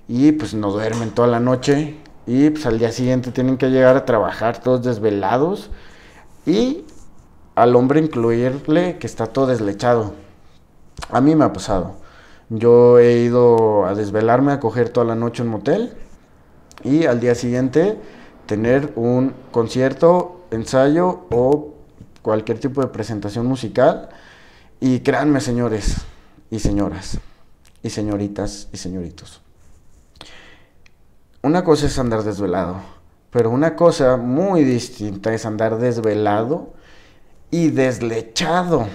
y 0.07 0.31
pues 0.33 0.53
no 0.53 0.71
duermen 0.71 1.11
toda 1.11 1.27
la 1.27 1.39
noche 1.39 1.95
y 2.27 2.49
pues 2.49 2.65
al 2.65 2.79
día 2.79 2.91
siguiente 2.91 3.31
tienen 3.31 3.57
que 3.57 3.69
llegar 3.69 3.95
a 3.97 4.05
trabajar 4.05 4.61
todos 4.61 4.83
desvelados 4.83 5.69
y 6.45 6.83
al 7.55 7.75
hombre 7.75 7.99
incluirle 7.99 8.97
que 8.97 9.07
está 9.07 9.27
todo 9.27 9.47
deslechado. 9.47 10.13
A 11.09 11.21
mí 11.21 11.35
me 11.35 11.45
ha 11.45 11.53
pasado. 11.53 11.95
Yo 12.49 12.99
he 12.99 13.19
ido 13.19 13.85
a 13.85 13.95
desvelarme, 13.95 14.51
a 14.51 14.59
coger 14.59 14.89
toda 14.89 15.05
la 15.05 15.15
noche 15.15 15.43
en 15.43 15.49
motel 15.49 15.93
y 16.83 17.05
al 17.05 17.19
día 17.19 17.33
siguiente 17.33 17.97
tener 18.45 18.93
un 18.95 19.33
concierto, 19.51 20.45
ensayo 20.51 21.25
o 21.31 21.73
cualquier 22.21 22.59
tipo 22.59 22.81
de 22.81 22.87
presentación 22.87 23.45
musical. 23.47 24.09
Y 24.79 24.99
créanme, 24.99 25.39
señores 25.39 26.05
y 26.51 26.59
señoras, 26.59 27.19
y 27.81 27.89
señoritas 27.89 28.67
y 28.71 28.77
señoritos 28.77 29.44
una 31.45 31.63
cosa 31.63 31.85
es 31.85 31.99
andar 31.99 32.23
desvelado, 32.23 32.77
pero 33.29 33.51
una 33.51 33.75
cosa 33.75 34.17
muy 34.17 34.63
distinta 34.63 35.31
es 35.31 35.45
andar 35.45 35.77
desvelado 35.77 36.73
y 37.51 37.69
deslechado. 37.69 38.87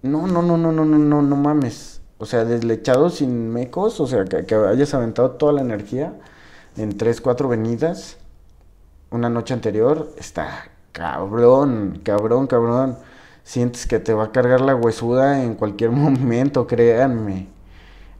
No, 0.00 0.26
no, 0.26 0.40
no, 0.40 0.56
no, 0.56 0.72
no, 0.72 0.86
no, 0.86 0.98
no, 0.98 1.20
no 1.20 1.36
mames. 1.36 2.00
O 2.16 2.24
sea, 2.24 2.46
deslechado 2.46 3.10
sin 3.10 3.52
mecos, 3.52 4.00
o 4.00 4.06
sea, 4.06 4.24
que, 4.24 4.54
hayas 4.54 4.94
aventado 4.94 5.32
toda 5.32 5.52
la 5.52 5.60
energía 5.60 6.14
en 6.78 6.96
tres, 6.96 7.20
cuatro 7.20 7.46
venidas 7.46 8.16
una 9.10 9.28
noche 9.28 9.52
anterior, 9.52 10.14
está 10.16 10.70
cabrón, 10.92 12.00
cabrón, 12.02 12.46
cabrón. 12.46 12.96
Sientes 13.44 13.86
que 13.86 13.98
te 13.98 14.14
va 14.14 14.24
a 14.24 14.32
cargar 14.32 14.62
la 14.62 14.74
huesuda 14.74 15.42
en 15.42 15.54
cualquier 15.54 15.90
momento, 15.92 16.66
créanme. 16.66 17.55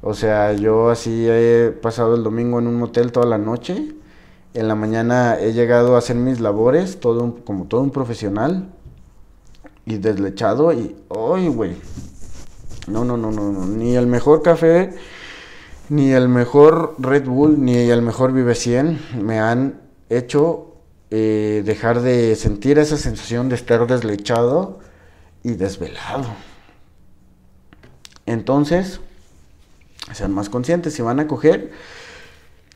O 0.03 0.15
sea, 0.15 0.53
yo 0.53 0.91
así 0.91 1.27
he 1.29 1.71
pasado 1.83 2.15
el 2.15 2.23
domingo 2.23 2.59
en 2.59 2.67
un 2.67 2.77
motel 2.77 3.13
toda 3.13 3.27
la 3.27 3.39
noche. 3.39 3.95
En 4.55 4.69
la 4.69 4.75
mañana 4.75 5.39
he 5.41 5.53
llegado 5.53 5.95
a 5.95 5.99
hacer 5.99 6.17
mis 6.17 6.41
labores, 6.41 7.01
todo 7.01 7.37
como 7.45 7.67
todo 7.67 7.81
un 7.81 7.91
profesional. 7.91 8.69
Y 9.85 9.99
deslechado 9.99 10.73
y... 10.73 10.97
¡Ay, 11.11 11.49
güey! 11.49 11.77
No, 12.87 13.05
no, 13.05 13.17
no, 13.17 13.31
no, 13.31 13.53
no. 13.53 13.67
Ni 13.67 13.97
el 13.97 14.07
mejor 14.07 14.43
café 14.43 14.95
Ni 15.89 16.13
el 16.13 16.29
mejor 16.29 16.95
Red 16.99 17.27
Bull 17.27 17.65
ni 17.65 17.77
el 17.77 18.03
mejor 18.03 18.33
Vive 18.33 18.55
100 18.55 19.01
me 19.23 19.41
han 19.41 19.81
hecho 20.09 20.77
eh, 21.11 21.63
dejar 21.65 22.01
de 22.01 22.35
sentir 22.35 22.79
esa 22.79 22.97
sensación 22.97 23.49
de 23.49 23.55
estar 23.55 23.87
deslechado 23.87 24.81
y 25.43 25.55
desvelado. 25.55 26.27
Entonces, 28.27 29.01
sean 30.13 30.33
más 30.33 30.49
conscientes, 30.49 30.95
si 30.95 31.03
van 31.03 31.21
a 31.21 31.27
coger 31.27 31.73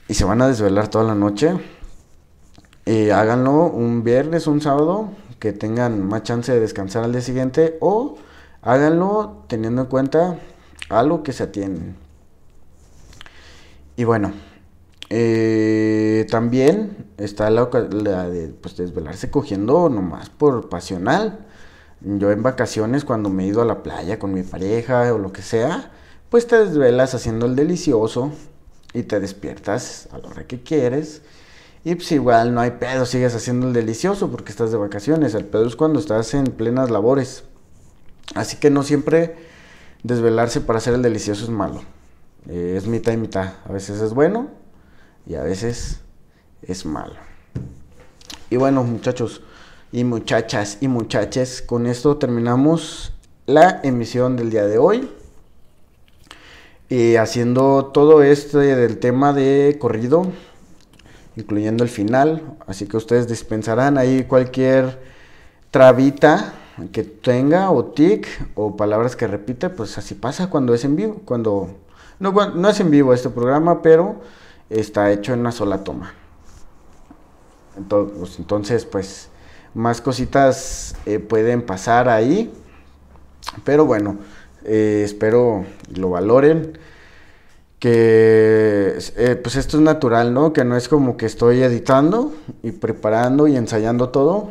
y 0.09 0.14
se 0.14 0.24
van 0.24 0.43
a 0.43 0.49
desvelar 0.49 0.89
toda 0.89 1.05
la 1.05 1.14
noche, 1.14 1.55
eh, 2.87 3.12
háganlo 3.12 3.66
un 3.66 4.03
viernes, 4.03 4.47
un 4.47 4.61
sábado, 4.61 5.11
que 5.39 5.53
tengan 5.53 6.07
más 6.07 6.22
chance 6.22 6.53
de 6.53 6.61
descansar 6.61 7.03
al 7.03 7.12
día 7.12 7.22
siguiente 7.22 7.78
o 7.81 8.18
háganlo 8.62 9.45
teniendo 9.49 9.83
en 9.83 9.89
cuenta 9.89 10.39
algo 10.89 11.22
que 11.22 11.33
se 11.33 11.45
atienden. 11.45 11.97
Y 13.97 14.05
bueno, 14.05 14.33
eh, 15.09 16.26
también 16.31 17.07
está 17.16 17.51
la, 17.51 17.66
de 17.66 18.49
pues, 18.61 18.76
desvelarse 18.76 19.31
cogiendo 19.31 19.89
nomás 19.89 20.31
por 20.31 20.68
pasional. 20.68 21.47
Yo 22.01 22.31
en 22.31 22.43
vacaciones 22.43 23.05
cuando 23.05 23.28
me 23.28 23.45
he 23.45 23.47
ido 23.49 23.61
a 23.61 23.64
la 23.64 23.83
playa 23.83 24.18
con 24.18 24.33
mi 24.33 24.43
pareja 24.43 25.12
o 25.12 25.18
lo 25.18 25.33
que 25.33 25.43
sea, 25.43 25.91
pues 26.31 26.47
te 26.47 26.64
desvelas 26.64 27.14
haciendo 27.14 27.47
el 27.47 27.57
delicioso 27.57 28.33
y 28.95 29.03
te 29.03 29.20
despiertas 29.20 30.09
a 30.12 30.18
la 30.18 30.28
hora 30.28 30.47
que 30.47 30.62
quieres. 30.62 31.22
Y 31.85 31.95
pues 31.95 32.12
igual 32.12 32.55
no 32.55 32.61
hay 32.61 32.72
pedo, 32.72 33.05
sigues 33.05 33.35
haciendo 33.35 33.66
el 33.66 33.72
delicioso 33.72 34.31
porque 34.31 34.53
estás 34.53 34.70
de 34.70 34.76
vacaciones. 34.76 35.35
El 35.35 35.45
pedo 35.45 35.66
es 35.66 35.76
cuando 35.76 35.99
estás 35.99 36.33
en 36.35 36.45
plenas 36.45 36.91
labores. 36.91 37.45
Así 38.35 38.59
que 38.59 38.70
no 38.70 38.83
siempre 38.83 39.37
desvelarse 40.03 40.61
para 40.61 40.78
hacer 40.78 40.95
el 40.95 41.03
delicioso 41.03 41.45
es 41.45 41.51
malo. 41.51 41.83
Eh, 42.49 42.74
es 42.76 42.87
mitad 42.87 43.12
y 43.12 43.16
mitad. 43.16 43.55
A 43.64 43.72
veces 43.72 44.01
es 44.01 44.14
bueno 44.14 44.49
y 45.26 45.35
a 45.35 45.43
veces 45.43 46.01
es 46.62 46.87
malo. 46.87 47.14
Y 48.51 48.57
bueno, 48.57 48.85
muchachos 48.85 49.43
y 49.91 50.05
muchachas 50.05 50.78
y 50.81 50.89
muchaches, 50.89 51.62
con 51.62 51.87
esto 51.87 52.16
terminamos 52.18 53.12
la 53.47 53.81
emisión 53.83 54.37
del 54.37 54.51
día 54.51 54.66
de 54.66 54.78
hoy. 54.78 55.11
Y 56.91 57.16
haciendo 57.16 57.86
todo 57.86 58.22
este 58.22 58.59
del 58.59 58.99
tema 58.99 59.32
de 59.32 59.78
corrido, 59.80 60.26
incluyendo 61.36 61.84
el 61.84 61.88
final. 61.88 62.43
Así 62.66 62.86
que 62.86 62.99
ustedes 62.99 63.28
dispensarán 63.28 63.97
ahí 63.97 64.24
cualquier 64.24 64.99
trabita 65.70 66.53
que 66.93 67.05
tenga 67.05 67.70
o 67.70 67.86
tic 67.86 68.26
o 68.55 68.76
palabras 68.76 69.16
que 69.16 69.26
repite, 69.26 69.70
pues 69.70 69.97
así 69.97 70.14
pasa 70.14 70.51
cuando 70.51 70.74
es 70.74 70.84
en 70.84 70.97
vivo, 70.97 71.22
cuando 71.24 71.70
no, 72.18 72.32
no 72.32 72.68
es 72.68 72.80
en 72.80 72.91
vivo 72.91 73.14
este 73.14 73.30
programa, 73.30 73.80
pero 73.80 74.20
está 74.68 75.11
hecho 75.11 75.32
en 75.32 75.41
una 75.41 75.53
sola 75.53 75.84
toma. 75.84 76.12
Entonces, 77.76 78.38
entonces 78.38 78.84
pues 78.84 79.28
más 79.74 80.01
cositas 80.01 80.97
eh, 81.07 81.18
pueden 81.18 81.62
pasar 81.62 82.09
ahí. 82.09 82.53
Pero 83.64 83.86
bueno, 83.86 84.18
eh, 84.65 85.03
espero 85.05 85.65
lo 85.95 86.11
valoren. 86.11 86.79
Que 87.79 88.99
eh, 89.17 89.41
pues 89.43 89.57
esto 89.57 89.79
es 89.79 89.83
natural, 89.83 90.35
¿no? 90.35 90.53
Que 90.53 90.65
no 90.65 90.77
es 90.77 90.89
como 90.89 91.17
que 91.17 91.27
estoy 91.27 91.63
editando 91.63 92.33
y 92.63 92.73
preparando 92.73 93.49
y 93.49 93.57
ensayando 93.57 94.11
todo. 94.11 94.51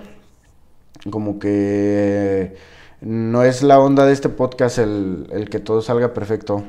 Como 1.12 1.38
que 1.38 2.56
no 3.02 3.44
es 3.44 3.62
la 3.62 3.80
onda 3.80 4.06
de 4.06 4.14
este 4.14 4.30
podcast 4.30 4.80
el, 4.80 5.28
el 5.32 5.50
que 5.50 5.60
todo 5.60 5.82
salga 5.82 6.14
perfecto. 6.14 6.64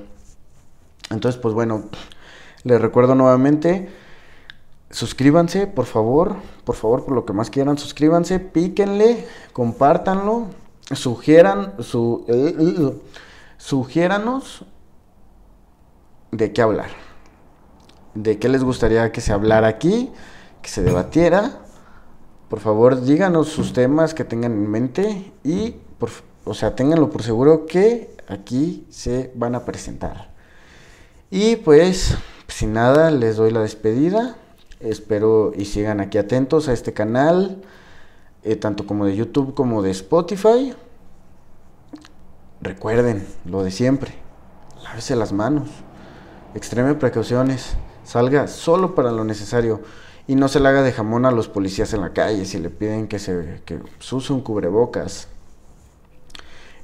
Entonces, 1.11 1.41
pues 1.41 1.55
bueno, 1.55 1.85
les 2.63 2.81
recuerdo 2.81 3.15
nuevamente, 3.15 3.89
suscríbanse, 4.91 5.67
por 5.67 5.87
favor, 5.87 6.37
por 6.65 6.77
favor, 6.77 7.05
por 7.05 7.15
lo 7.15 7.25
que 7.25 7.33
más 7.33 7.51
quieran, 7.51 7.79
suscríbanse, 7.79 8.39
píquenle, 8.39 9.27
compártanlo, 9.53 10.47
sugieran, 10.93 11.75
su, 11.81 12.25
uh, 12.29 12.95
sugiéranos 13.61 14.65
de 16.33 16.53
qué 16.53 16.63
hablar, 16.63 16.89
de 18.15 18.39
qué 18.39 18.49
les 18.49 18.65
gustaría 18.65 19.13
que 19.13 19.21
se 19.21 19.33
hablara 19.33 19.69
aquí, 19.69 20.11
que 20.63 20.71
se 20.71 20.83
debatiera. 20.83 21.61
Por 22.49 22.61
favor, 22.61 23.03
díganos 23.03 23.49
sus 23.49 23.73
temas 23.75 24.15
que 24.15 24.25
tengan 24.25 24.53
en 24.53 24.71
mente 24.71 25.33
y, 25.45 25.77
por, 25.99 26.09
o 26.45 26.55
sea, 26.55 26.75
ténganlo 26.75 27.11
por 27.11 27.23
seguro 27.23 27.67
que 27.67 28.17
aquí 28.29 28.87
se 28.89 29.31
van 29.35 29.55
a 29.55 29.65
presentar. 29.67 30.31
Y 31.31 31.57
pues, 31.57 32.17
sin 32.49 32.73
nada, 32.73 33.11
les 33.11 33.37
doy 33.37 33.51
la 33.51 33.61
despedida. 33.61 34.37
Espero 34.81 35.53
y 35.55 35.67
sigan 35.67 36.01
aquí 36.01 36.17
atentos 36.17 36.69
a 36.69 36.73
este 36.73 36.95
canal, 36.95 37.63
eh, 38.43 38.57
tanto 38.57 38.87
como 38.87 39.05
de 39.05 39.15
YouTube 39.17 39.53
como 39.53 39.83
de 39.83 39.91
Spotify. 39.91 40.75
Recuerden 42.63 43.27
lo 43.47 43.63
de 43.63 43.71
siempre, 43.71 44.13
lávese 44.83 45.17
las 45.17 45.33
manos, 45.33 45.69
extreme 46.55 46.95
precauciones, 46.95 47.77
salga 48.05 48.49
solo 48.49 48.95
para 48.95 49.13
lo 49.13 49.25
necesario 49.25 49.81
y 50.27 50.35
no 50.35 50.47
se 50.49 50.61
le 50.61 50.69
haga 50.69 50.83
de 50.83 50.93
jamón 50.93 51.25
a 51.25 51.31
los 51.31 51.49
policías 51.49 51.95
en 51.95 52.03
la 52.03 52.13
calle 52.13 52.45
si 52.45 52.59
le 52.59 52.69
piden 52.69 53.09
que 53.09 53.19
se, 53.19 53.63
que 53.65 53.79
use 54.13 54.33
un 54.33 54.43
cubrebocas. 54.43 55.29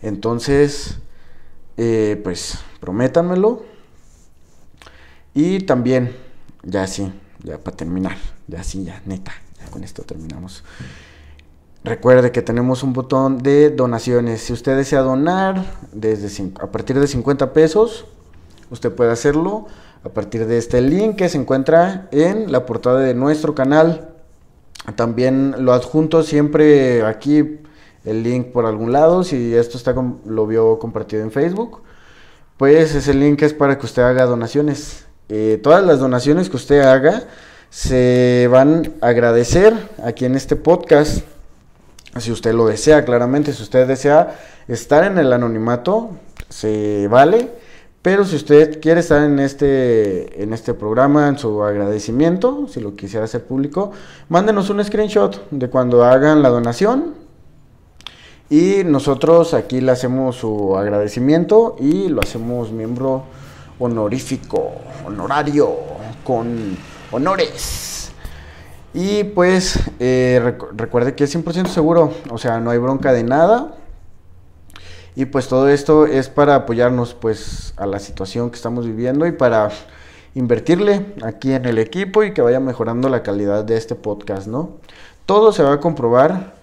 Entonces, 0.00 0.98
eh, 1.76 2.20
pues 2.24 2.58
prométanmelo 2.80 3.62
y 5.34 5.60
también, 5.60 6.16
ya 6.62 6.86
sí, 6.86 7.12
ya 7.42 7.58
para 7.58 7.76
terminar, 7.76 8.16
ya 8.46 8.62
sí, 8.64 8.84
ya 8.84 9.02
neta, 9.04 9.32
ya 9.60 9.70
con 9.70 9.84
esto 9.84 10.02
terminamos. 10.04 10.64
Recuerde 11.86 12.32
que 12.32 12.42
tenemos 12.42 12.82
un 12.82 12.92
botón 12.92 13.38
de 13.38 13.70
donaciones. 13.70 14.40
Si 14.40 14.52
usted 14.52 14.76
desea 14.76 15.02
donar 15.02 15.64
desde 15.92 16.50
a 16.60 16.66
partir 16.66 16.98
de 16.98 17.06
50 17.06 17.52
pesos, 17.52 18.06
usted 18.72 18.90
puede 18.90 19.12
hacerlo 19.12 19.66
a 20.02 20.08
partir 20.08 20.48
de 20.48 20.58
este 20.58 20.80
link 20.80 21.14
que 21.14 21.28
se 21.28 21.38
encuentra 21.38 22.08
en 22.10 22.50
la 22.50 22.66
portada 22.66 22.98
de 22.98 23.14
nuestro 23.14 23.54
canal. 23.54 24.08
También 24.96 25.54
lo 25.60 25.72
adjunto 25.72 26.24
siempre 26.24 27.04
aquí 27.04 27.60
el 28.04 28.24
link 28.24 28.46
por 28.48 28.66
algún 28.66 28.90
lado. 28.90 29.22
Si 29.22 29.54
esto 29.54 29.78
está 29.78 29.94
lo 30.24 30.46
vio 30.48 30.80
compartido 30.80 31.22
en 31.22 31.30
Facebook, 31.30 31.82
pues 32.56 32.96
ese 32.96 33.14
link 33.14 33.42
es 33.42 33.54
para 33.54 33.78
que 33.78 33.86
usted 33.86 34.02
haga 34.02 34.24
donaciones. 34.24 35.06
Eh, 35.28 35.60
todas 35.62 35.84
las 35.84 36.00
donaciones 36.00 36.50
que 36.50 36.56
usted 36.56 36.80
haga 36.80 37.28
se 37.70 38.48
van 38.50 38.92
a 39.00 39.06
agradecer 39.06 39.72
aquí 40.02 40.24
en 40.24 40.34
este 40.34 40.56
podcast. 40.56 41.35
Si 42.18 42.32
usted 42.32 42.54
lo 42.54 42.66
desea, 42.66 43.04
claramente, 43.04 43.52
si 43.52 43.62
usted 43.62 43.86
desea 43.86 44.36
estar 44.68 45.04
en 45.04 45.18
el 45.18 45.32
anonimato, 45.32 46.10
se 46.48 47.08
vale. 47.08 47.50
Pero 48.02 48.24
si 48.24 48.36
usted 48.36 48.80
quiere 48.80 49.00
estar 49.00 49.22
en 49.24 49.40
este, 49.40 50.42
en 50.42 50.52
este 50.52 50.74
programa, 50.74 51.28
en 51.28 51.38
su 51.38 51.64
agradecimiento, 51.64 52.68
si 52.68 52.80
lo 52.80 52.94
quisiera 52.94 53.24
hacer 53.24 53.44
público, 53.44 53.90
mándenos 54.28 54.70
un 54.70 54.84
screenshot 54.84 55.50
de 55.50 55.68
cuando 55.68 56.04
hagan 56.04 56.40
la 56.40 56.48
donación. 56.48 57.14
Y 58.48 58.84
nosotros 58.84 59.54
aquí 59.54 59.80
le 59.80 59.90
hacemos 59.90 60.36
su 60.36 60.76
agradecimiento 60.76 61.74
y 61.80 62.08
lo 62.08 62.20
hacemos 62.20 62.70
miembro 62.70 63.24
honorífico, 63.80 64.70
honorario, 65.04 65.74
con 66.22 66.76
honores. 67.10 67.95
Y 68.94 69.24
pues 69.24 69.78
eh, 70.00 70.54
recuerde 70.74 71.14
que 71.14 71.24
es 71.24 71.34
100% 71.34 71.66
seguro, 71.66 72.12
o 72.30 72.38
sea, 72.38 72.60
no 72.60 72.70
hay 72.70 72.78
bronca 72.78 73.12
de 73.12 73.24
nada. 73.24 73.74
Y 75.14 75.24
pues 75.24 75.48
todo 75.48 75.68
esto 75.68 76.06
es 76.06 76.28
para 76.28 76.54
apoyarnos 76.54 77.14
pues 77.14 77.72
a 77.76 77.86
la 77.86 77.98
situación 77.98 78.50
que 78.50 78.56
estamos 78.56 78.86
viviendo 78.86 79.26
y 79.26 79.32
para 79.32 79.70
invertirle 80.34 81.14
aquí 81.24 81.52
en 81.52 81.64
el 81.64 81.78
equipo 81.78 82.22
y 82.22 82.34
que 82.34 82.42
vaya 82.42 82.60
mejorando 82.60 83.08
la 83.08 83.22
calidad 83.22 83.64
de 83.64 83.78
este 83.78 83.94
podcast, 83.94 84.46
¿no? 84.46 84.72
Todo 85.24 85.52
se 85.52 85.62
va 85.62 85.72
a 85.72 85.80
comprobar 85.80 86.54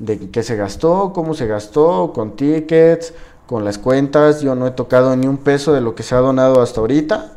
de 0.00 0.30
qué 0.30 0.42
se 0.42 0.56
gastó, 0.56 1.12
cómo 1.12 1.34
se 1.34 1.46
gastó, 1.46 2.12
con 2.12 2.34
tickets, 2.34 3.14
con 3.46 3.64
las 3.64 3.78
cuentas. 3.78 4.40
Yo 4.40 4.56
no 4.56 4.66
he 4.66 4.72
tocado 4.72 5.14
ni 5.14 5.28
un 5.28 5.36
peso 5.36 5.72
de 5.72 5.80
lo 5.80 5.94
que 5.94 6.02
se 6.02 6.16
ha 6.16 6.18
donado 6.18 6.60
hasta 6.60 6.80
ahorita, 6.80 7.32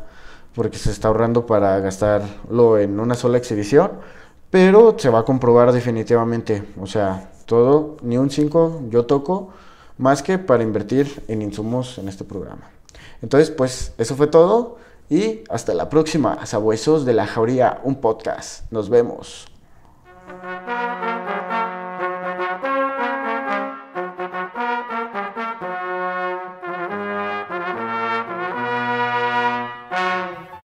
porque 0.56 0.78
se 0.78 0.90
está 0.90 1.08
ahorrando 1.08 1.46
para 1.46 1.78
gastarlo 1.78 2.78
en 2.78 2.98
una 2.98 3.14
sola 3.14 3.38
exhibición. 3.38 3.92
Pero 4.54 4.94
se 4.96 5.10
va 5.10 5.18
a 5.18 5.24
comprobar 5.24 5.72
definitivamente. 5.72 6.62
O 6.80 6.86
sea, 6.86 7.28
todo, 7.44 7.96
ni 8.02 8.18
un 8.18 8.30
5 8.30 8.82
yo 8.88 9.04
toco, 9.04 9.52
más 9.98 10.22
que 10.22 10.38
para 10.38 10.62
invertir 10.62 11.24
en 11.26 11.42
insumos 11.42 11.98
en 11.98 12.06
este 12.06 12.22
programa. 12.22 12.70
Entonces, 13.20 13.50
pues 13.50 13.94
eso 13.98 14.14
fue 14.14 14.28
todo. 14.28 14.76
Y 15.10 15.42
hasta 15.50 15.74
la 15.74 15.88
próxima, 15.88 16.46
Sabuesos 16.46 17.04
de 17.04 17.14
la 17.14 17.26
Jauría, 17.26 17.80
un 17.82 17.96
podcast. 17.96 18.70
Nos 18.70 18.88
vemos. 18.88 19.48